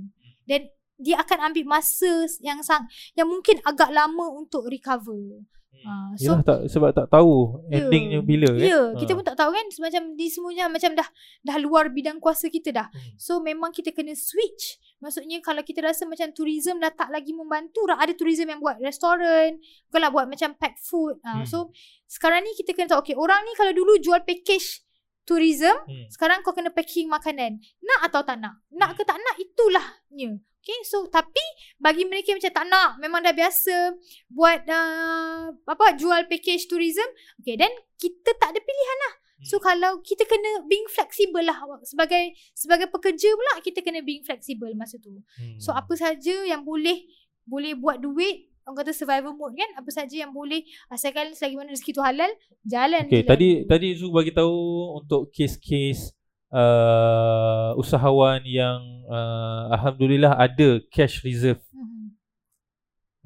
Dan 0.46 0.70
dia 0.96 1.20
akan 1.20 1.52
ambil 1.52 1.64
masa 1.68 2.09
yang 2.40 2.61
sang 2.61 2.85
yang 3.12 3.26
mungkin 3.26 3.61
agak 3.62 3.88
lama 3.90 4.32
untuk 4.32 4.64
recover. 4.66 5.44
Uh, 5.76 6.09
so 6.16 6.32
Yalah 6.32 6.40
tak 6.40 6.59
sebab 6.72 6.88
tak 6.90 7.12
tahu 7.12 7.61
Ya. 7.68 7.85
endingnya 7.85 8.24
bila 8.24 8.48
kan. 8.48 8.64
Ya, 8.64 8.80
kita 8.96 9.12
Ha. 9.12 9.16
pun 9.20 9.24
tak 9.24 9.37
tahu 9.37 9.50
kan 9.52 9.66
macam 9.76 10.02
di 10.16 10.26
semuanya 10.26 10.64
macam 10.66 10.96
dah 10.96 11.04
dah 11.44 11.56
luar 11.61 11.92
bidang 11.92 12.16
kuasa 12.16 12.48
kita 12.48 12.72
dah. 12.72 12.88
Hmm. 12.88 13.12
So 13.20 13.38
memang 13.38 13.70
kita 13.70 13.92
kena 13.92 14.16
switch. 14.16 14.80
Maksudnya 14.98 15.44
kalau 15.44 15.61
kita 15.61 15.85
rasa 15.85 16.09
macam 16.09 16.32
tourism 16.32 16.80
dah 16.80 16.88
tak 16.88 17.12
lagi 17.12 17.37
membantu, 17.37 17.85
dah 17.85 18.00
ada 18.00 18.16
tourism 18.16 18.48
yang 18.48 18.59
buat 18.59 18.80
restoran, 18.80 19.61
bukanlah 19.87 20.11
buat 20.11 20.26
macam 20.26 20.56
pack 20.56 20.80
food. 20.80 21.20
Ha, 21.22 21.44
Hmm. 21.44 21.46
so 21.46 21.68
sekarang 22.09 22.40
ni 22.40 22.56
kita 22.56 22.72
kena 22.72 22.88
tahu 22.90 23.04
okay, 23.04 23.14
orang 23.14 23.44
ni 23.44 23.52
kalau 23.52 23.70
dulu 23.70 24.00
jual 24.00 24.24
package 24.24 24.80
tourism, 25.22 25.76
Hmm. 25.85 26.09
sekarang 26.09 26.40
kau 26.40 26.56
kena 26.56 26.72
packing 26.72 27.06
makanan. 27.06 27.61
Nak 27.78 28.00
atau 28.09 28.24
tak 28.24 28.40
nak? 28.40 28.64
Nak 28.72 28.96
ke 28.96 29.04
tak 29.04 29.18
nak 29.18 29.37
itulahnya. 29.37 30.40
Okay, 30.66 30.83
so 30.83 31.07
tapi 31.07 31.46
bagi 31.79 32.02
mereka 32.02 32.35
macam 32.35 32.50
tak 32.50 32.66
nak, 32.66 32.98
memang 32.98 33.22
dah 33.22 33.31
biasa 33.31 33.94
buat 34.26 34.66
uh, 34.66 35.55
apa 35.62 35.94
jual 35.94 36.26
package 36.26 36.66
tourism, 36.66 37.07
okay, 37.38 37.55
then 37.55 37.70
kita 37.94 38.35
tak 38.35 38.50
ada 38.50 38.59
pilihan 38.59 38.98
lah. 39.07 39.14
So 39.46 39.62
kalau 39.62 40.02
kita 40.02 40.26
kena 40.26 40.66
being 40.66 40.90
flexible 40.90 41.44
lah 41.44 41.55
sebagai 41.87 42.35
sebagai 42.50 42.90
pekerja 42.90 43.31
pula 43.31 43.62
kita 43.62 43.79
kena 43.79 44.02
being 44.02 44.26
flexible 44.26 44.74
masa 44.74 44.98
tu. 44.98 45.22
Hmm. 45.38 45.61
So 45.62 45.70
apa 45.70 45.94
saja 45.94 46.35
yang 46.42 46.66
boleh 46.66 47.07
boleh 47.46 47.79
buat 47.79 48.02
duit 48.02 48.50
orang 48.66 48.83
kata 48.83 48.90
survival 48.90 49.38
mode 49.38 49.55
kan 49.55 49.70
apa 49.79 49.90
saja 49.94 50.26
yang 50.26 50.35
boleh 50.35 50.66
asalkan 50.90 51.31
selagi 51.31 51.55
mana 51.55 51.70
rezeki 51.70 51.94
tu 51.94 52.02
halal 52.02 52.33
jalan 52.66 53.07
Okay, 53.07 53.22
tadi 53.22 53.62
tadi 53.62 53.94
Zu 53.94 54.11
bagi 54.11 54.35
tahu 54.35 54.98
untuk 54.98 55.31
kes-kes 55.31 56.11
uh, 56.52 57.74
usahawan 57.78 58.42
yang 58.46 58.78
uh, 59.09 59.72
alhamdulillah 59.74 60.35
ada 60.38 60.82
cash 60.92 61.22
reserve. 61.26 61.62
Mhm. 61.72 62.14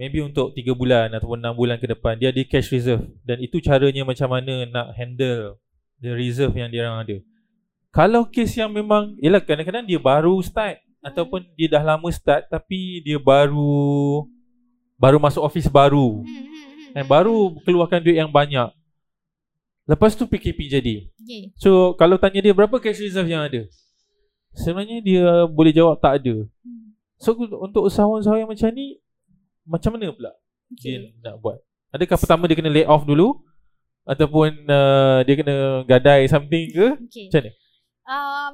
Maybe 0.00 0.24
untuk 0.24 0.56
3 0.56 0.72
bulan 0.72 1.12
ataupun 1.12 1.40
6 1.40 1.60
bulan 1.60 1.76
ke 1.76 1.86
depan 1.88 2.16
dia 2.16 2.32
ada 2.32 2.40
cash 2.48 2.72
reserve 2.72 3.04
dan 3.24 3.40
itu 3.40 3.60
caranya 3.60 4.04
macam 4.04 4.28
mana 4.32 4.64
nak 4.68 4.96
handle 4.96 5.60
the 6.00 6.12
reserve 6.16 6.56
yang 6.56 6.72
dia 6.72 6.88
orang 6.88 7.04
ada. 7.04 7.18
Kalau 7.90 8.22
kes 8.24 8.54
yang 8.54 8.70
memang 8.70 9.18
yalah 9.18 9.42
kadang-kadang 9.42 9.82
dia 9.82 9.98
baru 9.98 10.38
start 10.40 10.78
ataupun 11.02 11.42
dia 11.58 11.66
dah 11.66 11.82
lama 11.82 12.08
start 12.12 12.46
tapi 12.46 13.02
dia 13.02 13.18
baru 13.18 14.24
baru 15.00 15.16
masuk 15.16 15.42
office 15.42 15.66
baru. 15.66 16.20
Hmm, 16.20 16.94
Dan 16.94 17.04
hmm. 17.08 17.10
baru 17.10 17.36
keluarkan 17.64 18.04
duit 18.04 18.20
yang 18.20 18.28
banyak. 18.28 18.68
Lepas 19.88 20.14
tu 20.14 20.28
PKP 20.28 20.70
jadi. 20.70 20.96
Okay. 21.20 21.52
So 21.60 21.94
kalau 22.00 22.16
tanya 22.16 22.40
dia 22.40 22.54
berapa 22.56 22.76
cash 22.80 23.00
reserve 23.00 23.28
yang 23.28 23.44
ada? 23.44 23.68
Sebenarnya 24.56 24.98
dia 25.04 25.24
boleh 25.46 25.70
jawab 25.70 26.00
tak 26.00 26.24
ada. 26.24 26.48
Hmm. 26.64 26.96
So 27.20 27.36
untuk 27.36 27.86
usahawan-usahawan 27.86 28.42
yang 28.42 28.50
macam 28.50 28.68
ni 28.72 28.98
macam 29.68 29.94
mana 29.94 30.10
pula 30.10 30.32
dia 30.78 31.02
Okay. 31.02 31.14
nak 31.22 31.42
buat? 31.42 31.58
Adakah 31.90 32.16
pertama 32.16 32.46
dia 32.46 32.54
kena 32.54 32.70
lay 32.70 32.86
off 32.86 33.02
dulu 33.02 33.42
ataupun 34.06 34.66
uh, 34.70 35.20
dia 35.26 35.34
kena 35.34 35.82
gadai 35.84 36.26
something 36.30 36.70
ke? 36.70 36.86
Okay. 37.10 37.26
Macam 37.28 37.40
mana? 37.42 37.50
Um, 38.10 38.52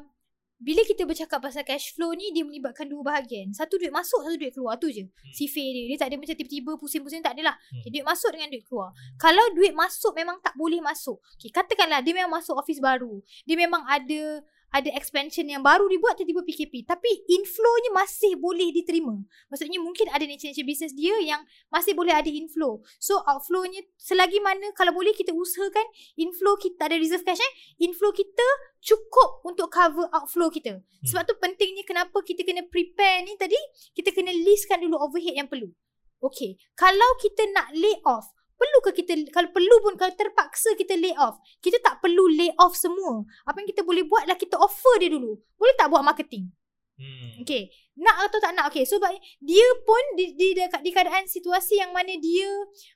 bila 0.56 0.80
kita 0.88 1.04
bercakap 1.04 1.44
pasal 1.44 1.68
cash 1.68 1.92
flow 1.92 2.16
ni 2.16 2.32
dia 2.32 2.40
melibatkan 2.40 2.88
dua 2.88 3.04
bahagian. 3.04 3.52
Satu 3.52 3.76
duit 3.76 3.92
masuk, 3.92 4.24
satu 4.24 4.36
duit 4.40 4.52
keluar 4.56 4.80
tu 4.80 4.88
je. 4.88 5.04
Hmm. 5.04 5.32
Sifir 5.36 5.68
dia. 5.68 5.84
Dia 5.92 5.96
tak 6.00 6.08
ada 6.12 6.16
macam 6.16 6.32
tiba-tiba 6.32 6.72
pusing-pusing 6.80 7.20
tak 7.20 7.36
adalah. 7.36 7.52
Hmm. 7.68 7.84
Okay, 7.84 7.90
duit 7.92 8.06
masuk 8.08 8.30
dengan 8.32 8.48
duit 8.48 8.64
keluar. 8.64 8.90
Kalau 9.20 9.44
duit 9.52 9.76
masuk 9.76 10.12
memang 10.16 10.40
tak 10.40 10.56
boleh 10.56 10.80
masuk. 10.80 11.20
Okay, 11.36 11.52
katakanlah 11.52 12.00
dia 12.00 12.16
memang 12.16 12.40
masuk 12.40 12.56
office 12.56 12.80
baru. 12.80 13.20
Dia 13.44 13.56
memang 13.60 13.84
ada 13.84 14.40
ada 14.74 14.90
expansion 14.92 15.46
yang 15.46 15.62
baru 15.62 15.86
dibuat 15.86 16.18
tiba-tiba 16.18 16.42
PKP. 16.42 16.84
Tapi 16.84 17.08
inflow-nya 17.30 17.90
masih 17.94 18.36
boleh 18.36 18.74
diterima. 18.74 19.16
Maksudnya 19.48 19.78
mungkin 19.80 20.10
ada 20.10 20.22
nature-nature 20.26 20.66
business 20.66 20.92
dia 20.92 21.14
yang 21.22 21.40
masih 21.72 21.96
boleh 21.96 22.12
ada 22.12 22.28
inflow. 22.28 22.82
So 23.00 23.22
outflow-nya 23.24 23.86
selagi 23.96 24.42
mana 24.42 24.70
kalau 24.76 24.92
boleh 24.92 25.14
kita 25.16 25.32
usahakan 25.32 25.86
inflow 26.18 26.58
kita 26.58 26.90
ada 26.90 26.96
reserve 26.98 27.24
cash 27.24 27.40
eh. 27.40 27.52
Inflow 27.86 28.12
kita 28.12 28.46
cukup 28.82 29.42
untuk 29.42 29.72
cover 29.72 30.06
outflow 30.12 30.52
kita. 30.52 30.78
Hmm. 30.78 31.06
Sebab 31.06 31.22
tu 31.26 31.34
pentingnya 31.40 31.82
kenapa 31.82 32.20
kita 32.22 32.44
kena 32.46 32.62
prepare 32.68 33.24
ni 33.24 33.34
tadi, 33.34 33.58
kita 33.96 34.12
kena 34.14 34.30
listkan 34.30 34.78
dulu 34.82 35.00
overhead 35.00 35.34
yang 35.34 35.48
perlu. 35.50 35.72
Okay, 36.16 36.56
kalau 36.72 37.10
kita 37.20 37.44
nak 37.52 37.76
lay 37.76 37.92
off, 38.08 38.32
perlu 38.56 38.78
ke 38.88 38.90
kita, 39.04 39.12
kalau 39.30 39.48
perlu 39.52 39.76
pun, 39.84 39.94
kalau 40.00 40.12
terpaksa 40.16 40.72
kita 40.74 40.96
lay 40.96 41.12
off, 41.20 41.36
kita 41.60 41.76
tak 41.84 42.00
perlu 42.00 42.26
lay 42.32 42.50
off 42.56 42.72
semua. 42.74 43.22
Apa 43.44 43.62
yang 43.62 43.68
kita 43.68 43.84
boleh 43.84 44.04
buat 44.08 44.24
adalah 44.24 44.40
kita 44.40 44.56
offer 44.56 44.96
dia 44.98 45.12
dulu. 45.12 45.36
Boleh 45.60 45.74
tak 45.76 45.92
buat 45.92 46.02
marketing? 46.02 46.48
Hmm. 46.96 47.44
Okay. 47.44 47.68
Nak 48.00 48.28
atau 48.28 48.40
tak 48.40 48.56
nak. 48.56 48.72
Okay. 48.72 48.88
So, 48.88 48.96
dia 49.40 49.66
pun 49.84 50.02
di, 50.16 50.32
di, 50.32 50.56
di, 50.56 50.62
di 50.64 50.90
keadaan 50.90 51.28
situasi 51.28 51.80
yang 51.80 51.92
mana 51.92 52.16
dia 52.16 52.48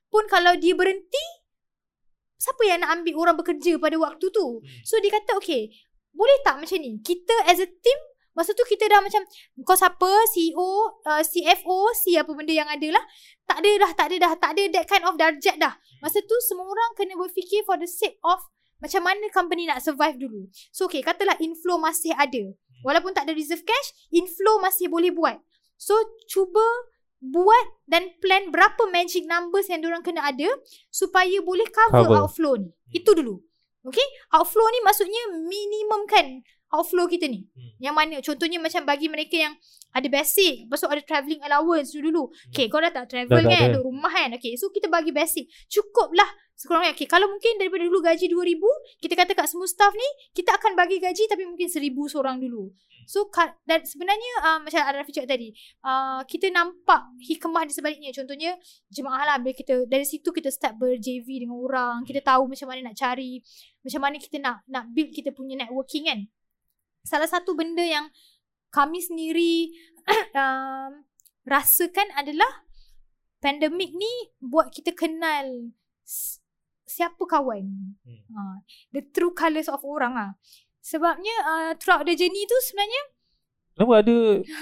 pun 0.08 0.24
kalau 0.26 0.56
dia 0.56 0.72
berhenti, 0.72 1.24
siapa 2.40 2.64
yang 2.64 2.80
nak 2.80 3.00
ambil 3.00 3.14
orang 3.20 3.36
bekerja 3.36 3.76
pada 3.76 3.96
waktu 4.00 4.26
tu? 4.32 4.64
Hmm. 4.64 4.80
So, 4.84 4.96
dia 5.04 5.12
kata, 5.12 5.36
okay, 5.36 5.68
boleh 6.16 6.38
tak 6.42 6.58
macam 6.58 6.80
ni? 6.80 6.98
Kita 7.04 7.36
as 7.46 7.60
a 7.60 7.68
team, 7.68 8.00
masa 8.36 8.54
tu 8.54 8.62
kita 8.66 8.86
dah 8.86 9.02
macam, 9.02 9.22
kau 9.66 9.76
siapa? 9.76 10.10
CEO, 10.30 10.70
uh, 11.04 11.22
CFO, 11.22 11.78
C 11.96 12.14
apa 12.16 12.30
benda 12.32 12.54
yang 12.54 12.68
ada 12.70 12.88
lah. 12.94 13.04
Tak 13.44 13.62
ada 13.62 13.70
dah, 13.86 13.90
tak 13.96 14.06
ada 14.12 14.16
dah. 14.22 14.32
Tak 14.38 14.50
ada 14.54 14.62
that 14.74 14.86
kind 14.86 15.04
of 15.04 15.14
darjat 15.18 15.56
dah. 15.58 15.74
Masa 16.00 16.22
tu, 16.22 16.36
semua 16.46 16.66
orang 16.66 16.90
kena 16.94 17.18
berfikir 17.18 17.66
for 17.66 17.76
the 17.76 17.90
sake 17.90 18.16
of 18.22 18.38
macam 18.80 19.04
mana 19.04 19.28
company 19.28 19.68
nak 19.68 19.84
survive 19.84 20.16
dulu. 20.16 20.48
So, 20.72 20.88
okay, 20.88 21.04
katalah 21.04 21.36
inflow 21.38 21.76
masih 21.76 22.16
ada. 22.16 22.48
Walaupun 22.80 23.12
tak 23.12 23.28
ada 23.28 23.36
reserve 23.36 23.62
cash, 23.62 23.88
inflow 24.08 24.56
masih 24.56 24.88
boleh 24.88 25.12
buat. 25.12 25.36
So, 25.76 25.92
cuba 26.28 26.64
buat 27.20 27.84
dan 27.84 28.16
plan 28.24 28.48
berapa 28.48 28.88
magic 28.88 29.28
numbers 29.28 29.68
yang 29.68 29.84
diorang 29.84 30.00
kena 30.00 30.24
ada 30.24 30.48
supaya 30.88 31.44
boleh 31.44 31.68
cover, 31.68 32.08
Cover. 32.08 32.18
outflow 32.24 32.56
ni. 32.56 32.72
Itu 32.88 33.12
dulu. 33.12 33.44
Okay? 33.84 34.08
Outflow 34.32 34.64
ni 34.72 34.80
maksudnya 34.80 35.22
minimum 35.44 36.08
kan 36.08 36.40
outflow 36.70 37.06
kita 37.10 37.26
ni. 37.26 37.46
Hmm. 37.50 37.70
Yang 37.82 37.94
mana? 37.94 38.16
Contohnya 38.22 38.58
macam 38.62 38.82
bagi 38.86 39.06
mereka 39.10 39.36
yang 39.36 39.54
ada 39.90 40.06
basic. 40.06 40.70
Lepas 40.70 40.78
tu 40.82 40.88
ada 40.88 41.02
travelling 41.02 41.42
allowance 41.42 41.90
dulu. 41.94 42.30
Okay, 42.50 42.70
kau 42.70 42.78
dah 42.78 42.94
tak 42.94 43.10
travel 43.10 43.42
Hmm. 43.42 43.50
Dah 43.50 43.50
kan? 43.50 43.62
ada. 43.66 43.74
Duduk 43.78 43.84
rumah 43.90 44.12
kan? 44.12 44.30
Okay, 44.38 44.54
so 44.54 44.70
kita 44.70 44.86
bagi 44.86 45.10
basic. 45.10 45.50
Cukup 45.66 46.14
lah 46.14 46.30
sekurang-kurangnya. 46.60 46.94
Okay, 46.94 47.08
kalau 47.08 47.26
mungkin 47.26 47.56
daripada 47.56 47.82
dulu 47.88 48.04
gaji 48.04 48.28
RM2,000, 48.28 48.64
kita 49.00 49.14
kata 49.16 49.32
kat 49.32 49.46
semua 49.48 49.64
staff 49.64 49.96
ni, 49.96 50.08
kita 50.36 50.60
akan 50.60 50.76
bagi 50.76 51.00
gaji 51.00 51.24
tapi 51.24 51.48
mungkin 51.48 51.66
RM1,000 51.72 51.96
seorang 52.12 52.36
dulu. 52.36 52.68
So, 53.08 53.32
dan 53.64 53.80
sebenarnya 53.82 54.32
uh, 54.44 54.58
macam 54.60 54.84
Arif 54.84 55.08
cakap 55.08 55.34
tadi, 55.34 55.56
uh, 55.82 56.20
kita 56.28 56.52
nampak 56.52 57.16
hikmah 57.24 57.64
di 57.64 57.72
sebaliknya. 57.72 58.12
Contohnya, 58.12 58.54
jemaah 58.92 59.24
lah. 59.24 59.36
Bila 59.40 59.56
kita, 59.56 59.88
dari 59.88 60.04
situ 60.04 60.28
kita 60.30 60.52
start 60.52 60.76
ber-JV 60.76 61.48
dengan 61.48 61.58
orang. 61.58 62.04
Kita 62.04 62.20
tahu 62.20 62.46
macam 62.46 62.68
mana 62.68 62.92
nak 62.92 62.96
cari, 63.00 63.40
macam 63.80 64.00
mana 64.04 64.16
kita 64.20 64.36
nak 64.38 64.62
nak 64.68 64.84
build 64.92 65.10
kita 65.16 65.32
punya 65.32 65.56
networking 65.58 66.06
kan. 66.06 66.20
Salah 67.04 67.28
satu 67.28 67.56
benda 67.56 67.82
yang 67.82 68.08
kami 68.70 69.02
sendiri 69.02 69.74
um, 70.36 71.04
rasakan 71.44 72.08
adalah 72.14 72.66
pandemik 73.40 73.96
ni 73.96 74.30
buat 74.38 74.70
kita 74.70 74.92
kenal 74.92 75.74
siapa 76.84 77.22
kawan. 77.24 77.96
Hmm. 78.02 78.22
Ha, 78.34 78.40
the 78.92 79.02
true 79.14 79.32
colours 79.32 79.70
of 79.70 79.80
orang 79.86 80.14
ah. 80.14 80.32
Sebabnya 80.80 81.34
uh, 81.44 81.72
throughout 81.76 82.08
the 82.08 82.16
journey 82.16 82.48
tu 82.48 82.56
sebenarnya 82.64 83.02
Kenapa 83.80 84.04
ada 84.04 84.16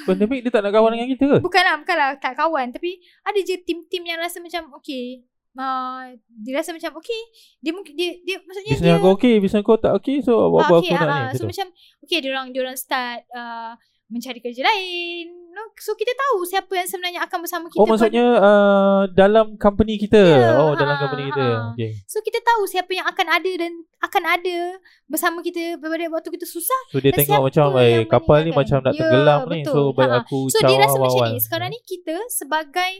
pandemik 0.06 0.46
dia 0.46 0.52
tak 0.52 0.62
nak 0.62 0.72
kawan 0.78 0.94
dengan 0.94 1.08
kita 1.10 1.24
ke? 1.26 1.36
bukanlah 1.42 1.74
bukanlah 1.82 2.08
tak 2.22 2.38
kawan 2.38 2.70
tapi 2.70 3.02
ada 3.26 3.38
je 3.42 3.58
tim-tim 3.66 4.06
yang 4.06 4.22
rasa 4.22 4.38
macam 4.38 4.70
okay. 4.78 5.26
Uh, 5.58 6.14
dia 6.38 6.54
rasa 6.54 6.70
macam 6.70 6.94
okay 6.94 7.18
dia 7.58 7.74
mungkin 7.74 7.90
dia 7.92 8.14
dia 8.22 8.38
maksudnya 8.40 8.72
Bisnes 8.72 8.84
dia 8.84 8.94
aku 8.94 9.08
okey, 9.12 9.34
bisnes 9.38 9.60
kau 9.60 9.74
tak 9.74 9.90
okey, 9.92 10.22
so 10.22 10.38
Ah, 10.38 10.46
apa-apa 10.48 10.74
okay, 10.78 10.94
aku 10.94 11.02
nak 11.02 11.10
ah, 11.10 11.18
ni. 11.24 11.34
So 11.34 11.44
macam 11.44 11.66
Okay 12.00 12.18
diorang, 12.20 12.46
diorang 12.48 12.74
start 12.74 13.26
uh, 13.28 13.74
Mencari 14.06 14.38
kerja 14.38 14.62
lain 14.62 15.26
no? 15.50 15.74
So 15.76 15.92
kita 15.92 16.14
tahu 16.14 16.46
Siapa 16.46 16.72
yang 16.72 16.86
sebenarnya 16.86 17.20
akan 17.20 17.38
bersama 17.42 17.66
kita 17.66 17.76
Oh 17.76 17.84
maksudnya 17.84 18.24
uh, 18.38 19.02
dalam 19.10 19.58
company 19.58 19.98
kita. 19.98 20.16
Ya, 20.16 20.50
oh 20.56 20.72
dalam 20.72 20.94
ha, 20.94 21.02
company 21.02 21.26
kita. 21.28 21.44
ha. 21.44 21.68
Okey. 21.74 21.90
So 22.06 22.22
kita 22.22 22.38
tahu 22.40 22.62
Siapa 22.64 22.88
yang 22.88 23.04
akan 23.04 23.26
ada 23.28 23.50
Dan 23.58 23.72
akan 23.98 24.22
ada 24.30 24.58
Bersama 25.04 25.42
kita 25.42 25.74
Pada 25.76 26.06
waktu 26.08 26.30
kita 26.30 26.46
susah 26.46 26.80
So 26.88 27.02
dia 27.02 27.10
tengok 27.10 27.42
macam 27.44 27.74
eh 27.76 28.06
kapal 28.06 28.46
ni 28.46 28.54
meninggalkan? 28.54 28.62
macam 28.62 28.78
nak 28.80 28.92
Ya, 28.92 28.98
tenggelam 29.02 29.40
ni. 29.44 29.60
betul. 29.60 29.74
So 29.74 29.80
baik 29.90 30.08
Ha, 30.08 30.18
aku 30.22 30.38
So 30.46 30.58
dia 30.62 30.70
caw 30.70 30.78
rasa 30.78 30.94
macam 30.94 31.02
awal-awal. 31.02 31.28
ni 31.28 31.40
Sekarang 31.42 31.68
ni 31.68 31.80
kita 31.82 32.14
Sebagai 32.30 32.92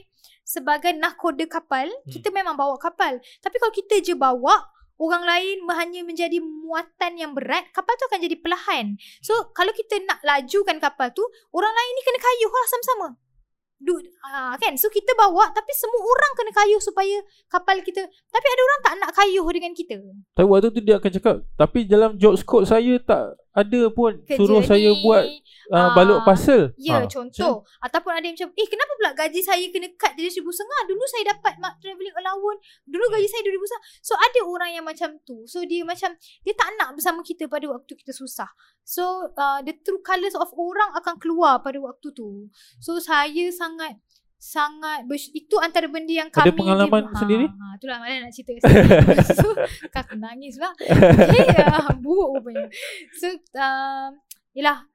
Sebagai 0.49 0.97
nahkoda 0.97 1.45
kapal 1.45 1.85
Hmm. 1.85 2.09
Kita 2.09 2.33
memang 2.33 2.57
bawa 2.57 2.81
kapal. 2.81 3.21
Tapi 3.21 3.55
kalau 3.61 3.69
kita 3.69 4.01
je 4.01 4.17
bawa 4.17 4.65
Orang 4.99 5.23
lain 5.23 5.63
hanya 5.79 6.03
menjadi 6.03 6.43
muatan 6.43 7.15
yang 7.15 7.31
berat 7.31 7.71
Kapal 7.71 7.95
tu 7.95 8.03
akan 8.09 8.19
jadi 8.19 8.35
perlahan. 8.35 8.99
So 9.23 9.53
kalau 9.53 9.71
kita 9.71 10.01
nak 10.03 10.19
lajukan 10.25 10.81
kapal 10.81 11.13
tu 11.13 11.23
Orang 11.53 11.71
lain 11.71 11.91
ni 11.93 12.01
kena 12.01 12.19
kayuh 12.19 12.51
lah 12.51 12.67
sama-sama. 12.67 13.07
Du, 13.79 13.95
uh, 13.95 14.59
kan? 14.59 14.75
So 14.75 14.91
kita 14.91 15.15
bawa 15.15 15.55
Tapi 15.55 15.71
semua 15.71 16.03
orang 16.03 16.31
kena 16.35 16.51
kayuh 16.51 16.81
Supaya 16.83 17.15
kapal 17.47 17.79
kita 17.79 18.03
Tapi 18.09 18.47
ada 18.49 18.61
orang 18.65 18.79
tak 18.83 18.93
nak 18.99 19.11
kayuh 19.15 19.47
dengan 19.53 19.71
kita. 19.71 20.03
Tapi 20.35 20.47
waktu 20.49 20.67
tu 20.73 20.81
dia 20.83 20.99
akan 20.99 21.11
cakap, 21.13 21.35
tapi 21.55 21.87
dalam 21.87 22.19
job 22.19 22.35
scope 22.35 22.67
saya 22.67 22.99
tak 22.99 23.39
ada 23.49 23.81
pun 23.89 24.21
Kerja 24.23 24.37
suruh 24.37 24.61
ni, 24.61 24.69
saya 24.69 24.89
buat 25.01 25.25
uh, 25.73 25.89
balut 25.97 26.21
parcel. 26.21 26.69
Ya 26.77 27.01
Ah, 27.01 27.05
contoh. 27.09 27.65
Ataupun 27.81 28.11
ada 28.13 28.25
yang 28.25 28.35
macam 28.37 28.49
Eh 28.53 28.67
kenapa 28.69 28.91
pula 28.93 29.11
gaji 29.17 29.41
saya 29.41 29.65
kena 29.73 29.89
cut 29.97 30.13
Jadi 30.13 30.29
RM1,500 30.41 30.89
Dulu 30.89 31.03
saya 31.09 31.23
dapat 31.33 31.53
mak 31.57 31.73
travelling 31.81 32.15
allowance. 32.19 32.61
Dulu 32.85 33.05
gaji 33.09 33.27
saya 33.29 33.41
RM2,500 33.47 34.05
So 34.05 34.13
ada 34.19 34.39
orang 34.45 34.69
yang 34.77 34.85
macam 34.85 35.09
tu. 35.25 35.45
So 35.49 35.65
dia 35.65 35.81
macam 35.81 36.13
Dia 36.45 36.53
tak 36.53 36.69
nak 36.77 36.93
bersama 36.93 37.25
kita 37.25 37.49
pada 37.49 37.65
waktu 37.71 37.93
kita 37.97 38.13
susah. 38.13 38.49
So 38.85 39.33
uh, 39.33 39.61
the 39.65 39.73
true 39.81 40.01
colours 40.01 40.37
of 40.37 40.49
orang 40.53 40.93
akan 40.97 41.17
keluar 41.17 41.61
pada 41.65 41.77
waktu 41.81 42.13
tu. 42.13 42.49
So 42.81 42.97
saya 43.01 43.49
sangat 43.53 43.97
sangat 44.39 45.03
bers- 45.03 45.35
itu 45.35 45.55
antara 45.59 45.91
benda 45.91 46.15
yang 46.15 46.31
Ada 46.31 46.47
kami 46.47 46.55
pengalaman 46.55 47.03
ha, 47.11 47.19
sendiri? 47.19 47.45
ha, 47.51 47.75
itulah 47.75 47.97
mana 47.99 48.23
nak 48.23 48.31
cerita 48.31 48.55
so 49.43 49.51
kak 49.91 50.15
nangis 50.15 50.55
pula 50.55 50.71
okay, 50.79 51.59
uh, 51.59 51.91
buruk 51.99 52.39
rupanya 52.39 52.71
so 53.19 53.27
uh, 53.59 54.07
yelah 54.55 54.87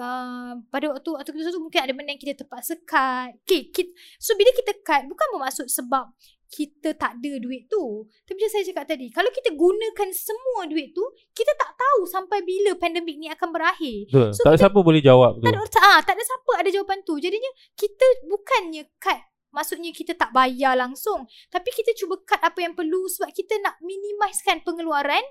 uh, 0.00 0.56
pada 0.72 0.86
waktu 0.96 1.08
waktu 1.12 1.30
kita 1.30 1.52
tu 1.52 1.60
mungkin 1.60 1.80
ada 1.84 1.92
benda 1.92 2.10
yang 2.14 2.22
kita 2.22 2.34
terpaksa 2.44 2.78
cut. 2.86 3.34
Okay, 3.42 3.72
kita, 3.72 3.90
so 4.20 4.36
bila 4.38 4.50
kita 4.54 4.72
cut 4.80 5.02
bukan 5.08 5.26
bermaksud 5.34 5.66
sebab 5.66 6.14
kita 6.50 6.98
tak 6.98 7.22
ada 7.22 7.32
duit 7.38 7.70
tu. 7.70 8.04
Tapi 8.26 8.34
macam 8.34 8.50
saya 8.50 8.64
cakap 8.66 8.84
tadi, 8.90 9.06
kalau 9.14 9.30
kita 9.30 9.54
gunakan 9.54 10.08
semua 10.10 10.66
duit 10.66 10.90
tu, 10.90 11.06
kita 11.30 11.54
tak 11.54 11.78
tahu 11.78 12.10
sampai 12.10 12.42
bila 12.42 12.74
pandemik 12.74 13.16
ni 13.16 13.30
akan 13.30 13.54
berakhir. 13.54 14.10
Betul. 14.10 14.34
So 14.34 14.42
tak 14.42 14.58
kita- 14.58 14.62
siapa 14.66 14.78
boleh 14.82 15.02
jawab 15.02 15.38
tu. 15.38 15.46
Tak 15.46 15.54
ada 15.54 15.62
ah, 15.86 15.98
tak 16.02 16.14
ada 16.18 16.22
siapa 16.26 16.52
ada 16.58 16.68
jawapan 16.74 16.98
tu. 17.06 17.14
Jadinya 17.22 17.50
kita 17.78 18.26
bukannya 18.26 18.84
cut 18.98 19.22
Maksudnya 19.50 19.90
kita 19.90 20.14
tak 20.14 20.30
bayar 20.30 20.78
langsung 20.78 21.26
Tapi 21.50 21.74
kita 21.74 21.90
cuba 21.98 22.22
cut 22.22 22.38
apa 22.38 22.54
yang 22.62 22.70
perlu 22.70 23.10
Sebab 23.10 23.34
kita 23.34 23.58
nak 23.58 23.82
minimizekan 23.82 24.62
pengeluaran 24.62 25.26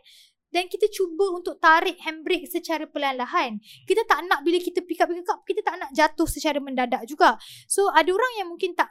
dan 0.50 0.66
kita 0.66 0.90
cuba 0.90 1.30
untuk 1.30 1.62
tarik 1.62 1.98
handbrake 2.02 2.50
secara 2.50 2.90
perlahan-lahan. 2.90 3.62
Kita 3.86 4.02
tak 4.10 4.26
nak 4.26 4.42
bila 4.42 4.58
kita 4.58 4.82
pick 4.82 5.02
up 5.02 5.10
pick 5.10 5.30
up, 5.30 5.46
kita 5.46 5.62
tak 5.62 5.78
nak 5.78 5.94
jatuh 5.94 6.26
secara 6.26 6.58
mendadak 6.58 7.06
juga. 7.06 7.38
So 7.70 7.90
ada 7.94 8.10
orang 8.10 8.34
yang 8.42 8.48
mungkin 8.50 8.74
tak 8.74 8.90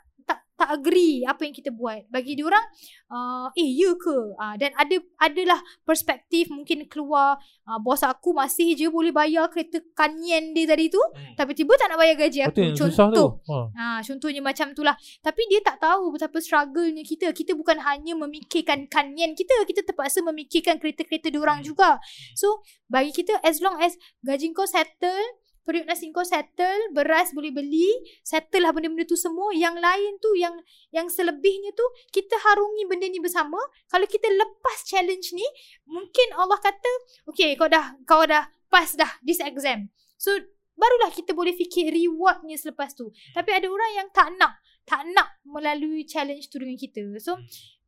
tak 0.58 0.74
agree 0.74 1.22
apa 1.22 1.46
yang 1.46 1.54
kita 1.54 1.70
buat. 1.70 2.02
Bagi 2.10 2.34
dia 2.34 2.42
orang 2.42 2.66
uh, 3.08 3.46
eh 3.54 3.70
ya 3.78 3.94
ke? 3.94 4.34
Uh, 4.34 4.54
dan 4.58 4.74
ada 4.74 4.98
adalah 5.22 5.62
perspektif 5.86 6.50
mungkin 6.50 6.90
keluar 6.90 7.38
uh, 7.64 7.78
bos 7.78 8.02
aku 8.02 8.34
masih 8.34 8.74
je 8.74 8.90
boleh 8.90 9.14
bayar 9.14 9.46
kereta 9.48 9.78
kanyen 9.94 10.50
dia 10.50 10.66
tadi 10.66 10.90
tu 10.90 10.98
Hmm. 10.98 11.34
tapi 11.38 11.54
tiba 11.54 11.78
tak 11.78 11.94
nak 11.94 11.98
bayar 12.02 12.18
gaji 12.18 12.42
aku. 12.50 12.58
yang 12.58 12.74
susah 12.74 13.06
tu. 13.14 13.22
Contoh. 13.22 13.30
Ha. 13.46 13.56
Ha, 13.78 13.84
contohnya 14.02 14.42
macam 14.42 14.74
tu 14.74 14.82
lah. 14.82 14.98
Tapi 15.22 15.46
dia 15.46 15.62
tak 15.62 15.78
tahu 15.78 16.10
betapa 16.10 16.42
struggle-nya 16.42 17.06
kita. 17.06 17.30
Kita 17.30 17.54
bukan 17.54 17.78
hanya 17.78 18.18
memikirkan 18.18 18.90
kanyen 18.90 19.38
kita. 19.38 19.54
Kita 19.62 19.86
terpaksa 19.86 20.20
memikirkan 20.26 20.82
kereta-kereta 20.82 21.30
diorang 21.30 21.62
juga. 21.62 22.02
So, 22.34 22.66
bagi 22.90 23.14
kita 23.14 23.38
as 23.46 23.62
long 23.62 23.78
as 23.78 23.94
gaji 24.26 24.50
kau 24.50 24.66
settle, 24.66 25.22
periuk 25.68 25.84
nasi 25.84 26.08
kau 26.08 26.24
settle, 26.24 26.96
beras 26.96 27.36
boleh 27.36 27.52
beli, 27.52 27.92
settle 28.24 28.64
lah 28.64 28.72
benda-benda 28.72 29.04
tu 29.04 29.20
semua. 29.20 29.52
Yang 29.52 29.76
lain 29.76 30.12
tu, 30.16 30.32
yang 30.40 30.56
yang 30.88 31.12
selebihnya 31.12 31.76
tu, 31.76 31.84
kita 32.08 32.40
harungi 32.40 32.88
benda 32.88 33.04
ni 33.04 33.20
bersama. 33.20 33.60
Kalau 33.92 34.08
kita 34.08 34.32
lepas 34.32 34.88
challenge 34.88 35.36
ni, 35.36 35.44
mungkin 35.84 36.32
Allah 36.40 36.56
kata, 36.56 36.92
okay 37.28 37.52
kau 37.52 37.68
dah, 37.68 37.92
kau 38.08 38.24
dah 38.24 38.48
pass 38.72 38.96
dah 38.96 39.20
this 39.20 39.44
exam. 39.44 39.92
So, 40.16 40.32
barulah 40.72 41.12
kita 41.12 41.36
boleh 41.36 41.52
fikir 41.52 41.92
rewardnya 41.92 42.56
selepas 42.56 42.96
tu. 42.96 43.12
Tapi 43.36 43.50
ada 43.52 43.68
orang 43.68 43.92
yang 43.92 44.08
tak 44.08 44.32
nak, 44.40 44.56
tak 44.88 45.04
nak 45.12 45.36
melalui 45.44 46.08
challenge 46.08 46.48
tu 46.48 46.56
dengan 46.56 46.80
kita. 46.80 47.04
So, 47.20 47.36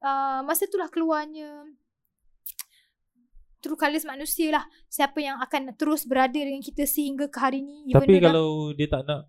uh, 0.05 0.45
masa 0.45 0.69
itulah 0.69 0.93
keluarnya 0.93 1.65
true 3.61 3.77
colours 3.77 4.03
manusia 4.03 4.51
lah. 4.51 4.65
Siapa 4.87 5.17
yang 5.17 5.39
akan 5.39 5.73
terus 5.75 6.03
berada 6.03 6.35
dengan 6.35 6.59
kita 6.59 6.85
sehingga 6.85 7.29
ke 7.29 7.37
hari 7.37 7.61
ni. 7.61 7.87
even 7.87 7.95
Tapi 7.95 8.09
though 8.09 8.19
dah- 8.19 8.27
kalau 8.27 8.49
dia 8.73 8.89
tak 8.89 9.03
nak 9.05 9.21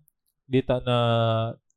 dia 0.44 0.62
tak 0.62 0.80
nak 0.82 1.06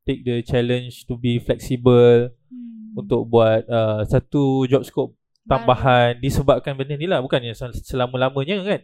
take 0.03 0.21
the 0.21 0.41
challenge 0.41 1.03
to 1.03 1.15
be 1.15 1.37
flexible 1.37 2.29
hmm, 2.49 2.95
untuk 2.95 3.25
buat 3.25 3.63
uh, 3.65 4.01
satu 4.03 4.65
job 4.65 4.81
scope 4.81 5.13
baru- 5.13 5.47
tambahan 5.47 6.17
disebabkan 6.17 6.73
benda 6.73 6.93
ni 6.93 7.05
lah 7.05 7.19
bukannya 7.19 7.51
sel- 7.51 7.75
selama-lamanya 7.75 8.61
kan. 8.61 8.81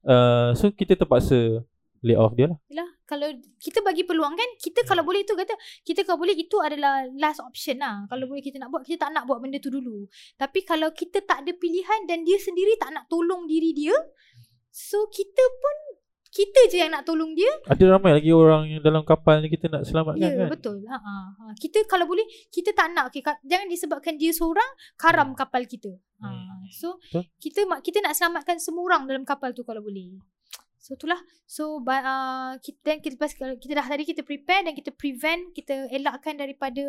Uh, 0.00 0.48
so 0.52 0.68
kita 0.68 0.94
terpaksa 0.94 1.64
lay 2.00 2.14
off 2.14 2.32
dia 2.32 2.46
lah. 2.46 2.58
Yelah, 2.68 2.90
kalau 3.04 3.28
kita 3.60 3.84
bagi 3.84 4.08
peluang 4.08 4.32
kan, 4.32 4.48
kita 4.56 4.80
kalau 4.88 5.04
boleh 5.04 5.24
tu 5.28 5.36
kata, 5.36 5.52
kita 5.84 6.08
kalau 6.08 6.24
boleh 6.24 6.32
itu 6.32 6.56
adalah 6.56 7.04
last 7.20 7.44
option 7.44 7.76
lah. 7.76 8.08
Kalau 8.08 8.24
boleh 8.24 8.40
kita 8.40 8.56
nak 8.56 8.72
buat, 8.72 8.80
kita 8.84 9.08
tak 9.08 9.12
nak 9.12 9.28
buat 9.28 9.44
benda 9.44 9.60
tu 9.60 9.68
dulu. 9.68 10.08
Tapi 10.40 10.64
kalau 10.64 10.88
kita 10.90 11.20
tak 11.20 11.44
ada 11.44 11.52
pilihan 11.52 12.08
dan 12.08 12.24
dia 12.24 12.40
sendiri 12.40 12.80
tak 12.80 12.96
nak 12.96 13.04
tolong 13.06 13.44
diri 13.44 13.76
dia, 13.76 13.92
so 14.72 15.04
kita 15.12 15.44
pun, 15.60 15.76
kita 16.34 16.66
je 16.66 16.82
yang 16.82 16.90
nak 16.90 17.06
tolong 17.06 17.30
dia. 17.36 17.46
Ada 17.70 17.94
ramai 17.94 18.10
lagi 18.10 18.34
orang 18.34 18.66
yang 18.66 18.82
dalam 18.82 19.06
kapal 19.06 19.38
ni 19.38 19.46
kita 19.46 19.70
nak 19.70 19.86
selamatkan 19.86 20.18
Ya, 20.18 20.34
kan. 20.34 20.48
betul. 20.50 20.82
Ha, 20.82 20.98
ha, 20.98 21.14
ha. 21.30 21.44
Kita 21.54 21.86
kalau 21.86 22.10
boleh, 22.10 22.26
kita 22.50 22.74
tak 22.74 22.90
nak. 22.90 23.14
Okay, 23.14 23.22
ka- 23.22 23.38
jangan 23.46 23.70
disebabkan 23.70 24.18
dia 24.18 24.34
seorang, 24.34 24.66
karam 24.98 25.30
kapal 25.38 25.62
kita. 25.62 25.94
Ha. 26.18 26.26
Hmm. 26.26 26.66
So, 26.74 26.98
Betul. 26.98 27.30
kita 27.38 27.70
kita 27.86 28.02
nak 28.02 28.18
selamatkan 28.18 28.58
semua 28.58 28.82
orang 28.82 29.06
dalam 29.06 29.22
kapal 29.22 29.54
tu 29.54 29.62
kalau 29.62 29.78
boleh. 29.78 30.18
So 30.84 31.00
itulah. 31.00 31.16
So 31.48 31.80
ba- 31.80 32.04
uh, 32.04 32.52
kita 32.60 32.92
dan 32.92 32.98
kita 33.00 33.16
pas 33.16 33.32
kita 33.32 33.72
dah 33.72 33.88
tadi 33.88 34.04
kita 34.04 34.20
prepare 34.20 34.68
dan 34.68 34.76
kita 34.76 34.92
prevent, 34.92 35.56
kita 35.56 35.88
elakkan 35.88 36.36
daripada 36.36 36.84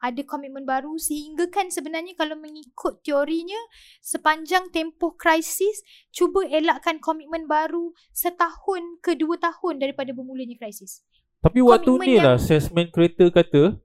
ada 0.00 0.20
komitmen 0.28 0.68
baru 0.68 1.00
sehingga 1.00 1.48
kan 1.48 1.72
sebenarnya 1.72 2.12
kalau 2.20 2.36
mengikut 2.36 3.00
teorinya 3.00 3.56
sepanjang 4.04 4.68
tempoh 4.72 5.16
krisis 5.16 5.80
cuba 6.12 6.44
elakkan 6.52 7.00
komitmen 7.00 7.48
baru 7.48 7.96
setahun 8.12 9.00
ke 9.00 9.16
dua 9.16 9.40
tahun 9.40 9.80
daripada 9.80 10.12
bermulanya 10.12 10.60
krisis. 10.60 11.00
Tapi 11.40 11.64
waktu 11.64 11.96
komitmen 11.96 12.08
ni 12.12 12.16
lah 12.20 12.36
salesman 12.36 12.92
kereta 12.92 13.24
kata 13.32 13.80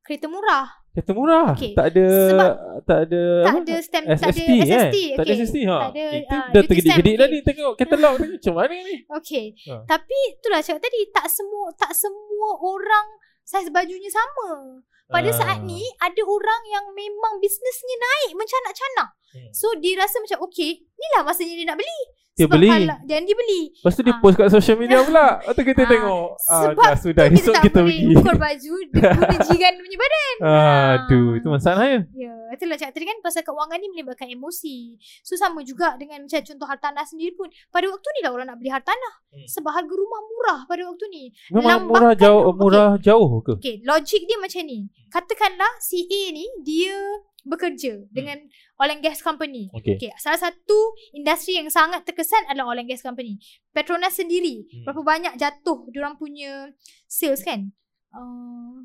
Kereta 0.00 0.24
murah. 0.32 0.79
Kereta 0.90 1.12
murah. 1.14 1.54
Okey. 1.54 1.72
Tak 1.78 1.86
ada 1.94 2.06
Sebab 2.34 2.52
tak 2.82 2.98
ada 3.06 3.22
tak 3.46 3.54
ada 3.62 3.74
stamp, 3.78 4.04
tak 4.10 4.16
ada 4.16 4.32
SST 4.34 4.50
kan? 4.50 4.90
SST. 4.90 4.98
Tak 5.14 5.22
ada 5.22 5.30
okay. 5.30 5.38
SST 5.46 5.56
ha. 5.62 5.78
Tak 5.78 5.90
ada, 5.94 6.04
ah, 6.10 6.46
dah 6.50 6.62
tergedik-gedik 6.66 7.14
dah 7.14 7.26
okay. 7.26 7.34
ni 7.34 7.38
tengok 7.46 7.72
katalog 7.78 8.14
ni 8.18 8.26
macam 8.34 8.54
mana 8.58 8.74
ni? 8.74 8.96
Okay. 9.06 9.46
Ha. 9.70 9.74
Tapi 9.86 10.18
itulah 10.34 10.60
cakap 10.60 10.82
tadi 10.82 11.00
tak 11.14 11.26
semua 11.30 11.64
tak 11.78 11.92
semua 11.94 12.50
orang 12.58 13.06
saiz 13.46 13.70
bajunya 13.70 14.10
sama. 14.10 14.82
Pada 15.10 15.30
Ah. 15.30 15.34
saat 15.34 15.58
ni 15.66 15.82
ada 15.98 16.22
orang 16.22 16.62
yang 16.70 16.86
memang 16.94 17.42
bisnesnya 17.42 17.96
naik 17.98 18.38
mencanak-canak. 18.38 19.08
Hmm. 19.30 19.50
So 19.54 19.74
dia 19.78 19.98
rasa 19.98 20.22
macam 20.22 20.42
okay, 20.46 20.86
inilah 21.00 21.22
masanya 21.22 21.54
dia 21.54 21.66
nak 21.66 21.78
beli. 21.78 22.00
Dia 22.30 22.46
Sebab 22.46 22.56
beli. 22.56 22.70
Kalau, 22.70 22.96
dan 23.04 23.20
dia 23.20 23.36
beli. 23.36 23.62
Lepas 23.74 23.92
tu 23.92 24.02
dia 24.02 24.14
Ah. 24.14 24.18
post 24.18 24.34
kat 24.34 24.48
social 24.48 24.76
media 24.76 24.98
pula. 25.04 25.26
Lepas 25.36 25.52
tu 25.52 25.62
kita 25.62 25.82
Ah, 25.82 25.88
tengok. 25.88 26.26
Ah, 26.40 26.60
sebab 26.62 26.76
dah 26.78 26.96
sudah 26.96 27.24
Kita 27.26 27.36
esok 27.36 27.52
tak 27.52 27.62
kita 27.62 27.78
boleh 27.78 27.92
pergi. 27.92 28.14
ukur 28.16 28.36
baju 28.38 28.72
guna 28.88 29.36
jiran 29.50 29.74
punya 29.76 29.96
badan. 29.98 30.36
Aduh, 30.40 31.28
itu 31.34 31.48
masalahnya. 31.48 32.00
Ya, 32.14 32.32
itulah 32.50 32.76
cakap 32.76 32.92
tadi 32.92 33.04
kan 33.04 33.18
pasal 33.20 33.42
keuangan 33.42 33.76
ni 33.76 33.88
melibatkan 33.88 34.28
emosi. 34.30 34.76
So 35.20 35.34
sama 35.34 35.60
juga 35.62 35.96
dengan 35.96 36.22
macam 36.22 36.40
contoh 36.40 36.66
hartanah 36.66 37.04
sendiri 37.04 37.34
pun. 37.34 37.48
Pada 37.68 37.86
waktu 37.86 38.08
ni 38.10 38.20
lah 38.22 38.30
orang 38.30 38.46
nak 38.46 38.56
beli 38.56 38.70
hartanah. 38.70 39.14
Hmm. 39.28 39.46
Sebab 39.46 39.70
harga 39.70 39.92
rumah 39.92 40.20
murah 40.22 40.58
pada 40.64 40.82
waktu 40.82 41.04
ni. 41.08 41.24
Memang 41.50 41.60
murah 41.84 42.08
Lambangkan 42.08 42.16
jauh 42.16 42.40
tu. 42.42 42.56
murah 42.56 42.90
jauh 42.98 43.30
ke? 43.42 43.52
Okay, 43.54 43.76
logik 43.82 44.22
dia 44.24 44.38
macam 44.38 44.62
ni. 44.64 44.78
Katakanlah 45.10 45.72
si 45.78 46.04
A 46.04 46.22
ni 46.30 46.46
dia 46.62 46.94
bekerja 47.42 48.04
dengan 48.08 48.36
oil 48.76 48.90
and 48.90 49.00
gas 49.00 49.18
company. 49.18 49.68
Okey. 49.72 49.96
Okay, 49.96 50.10
salah 50.14 50.38
satu 50.38 50.78
industri 51.10 51.54
yang 51.54 51.66
sangat 51.66 52.02
terkesan 52.02 52.44
adalah 52.46 52.70
oil 52.70 52.80
and 52.80 52.88
gas 52.88 53.00
company. 53.00 53.40
Petronas 53.70 54.14
sendiri, 54.14 54.64
Hmm. 54.66 54.84
berapa 54.84 55.00
banyak 55.00 55.32
jatuh 55.34 55.88
diorang 55.88 56.14
punya 56.14 56.68
sales 57.04 57.40
kan? 57.40 57.72
Uh. 58.10 58.84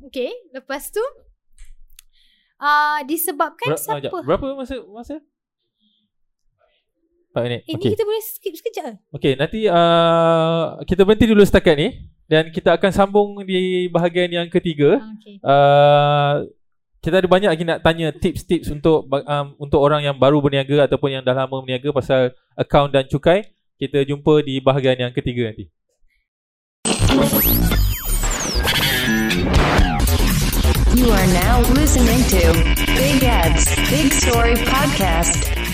Okay, 0.00 0.30
lepas 0.50 0.88
tu 0.88 1.02
uh, 2.58 2.98
disebabkan 3.04 3.74
Ber- 3.74 3.78
siapa? 3.78 4.00
jap. 4.00 4.12
Berapa 4.22 4.46
masa 4.54 4.78
masa? 4.84 5.16
4 7.28 7.44
minit. 7.44 7.60
Ini 7.66 7.76
Okey. 7.76 7.90
kita 7.92 8.02
boleh 8.02 8.22
skip 8.24 8.54
sekejap. 8.56 8.94
Okey, 9.12 9.32
nanti 9.36 9.68
uh, 9.68 10.80
kita 10.82 11.04
berhenti 11.04 11.28
dulu 11.28 11.44
setakat 11.44 11.76
ni 11.76 11.88
dan 12.24 12.48
kita 12.48 12.74
akan 12.74 12.90
sambung 12.90 13.28
di 13.44 13.86
bahagian 13.86 14.32
yang 14.32 14.48
ketiga. 14.48 14.98
Ah, 14.98 15.12
Okay. 15.14 15.34
Uh, 15.38 16.34
kita 17.08 17.24
ada 17.24 17.28
banyak 17.32 17.48
lagi 17.48 17.64
nak 17.64 17.80
tanya 17.80 18.12
tips-tips 18.12 18.68
untuk 18.68 19.08
um, 19.08 19.56
untuk 19.56 19.80
orang 19.80 20.04
yang 20.04 20.20
baru 20.20 20.44
berniaga 20.44 20.84
ataupun 20.84 21.16
yang 21.16 21.24
dah 21.24 21.32
lama 21.32 21.64
berniaga 21.64 21.88
pasal 21.88 22.36
akaun 22.52 22.92
dan 22.92 23.08
cukai. 23.08 23.48
Kita 23.80 24.04
jumpa 24.04 24.44
di 24.44 24.60
bahagian 24.60 25.08
yang 25.08 25.12
ketiga 25.16 25.48
nanti. 25.48 25.72
You 30.92 31.08
are 31.08 31.28
now 31.32 31.64
listening 31.72 32.20
to 32.28 32.44
Big 32.92 33.24
Ads, 33.24 33.72
Big 33.88 34.12
Story 34.12 34.60
Podcast. 34.68 35.67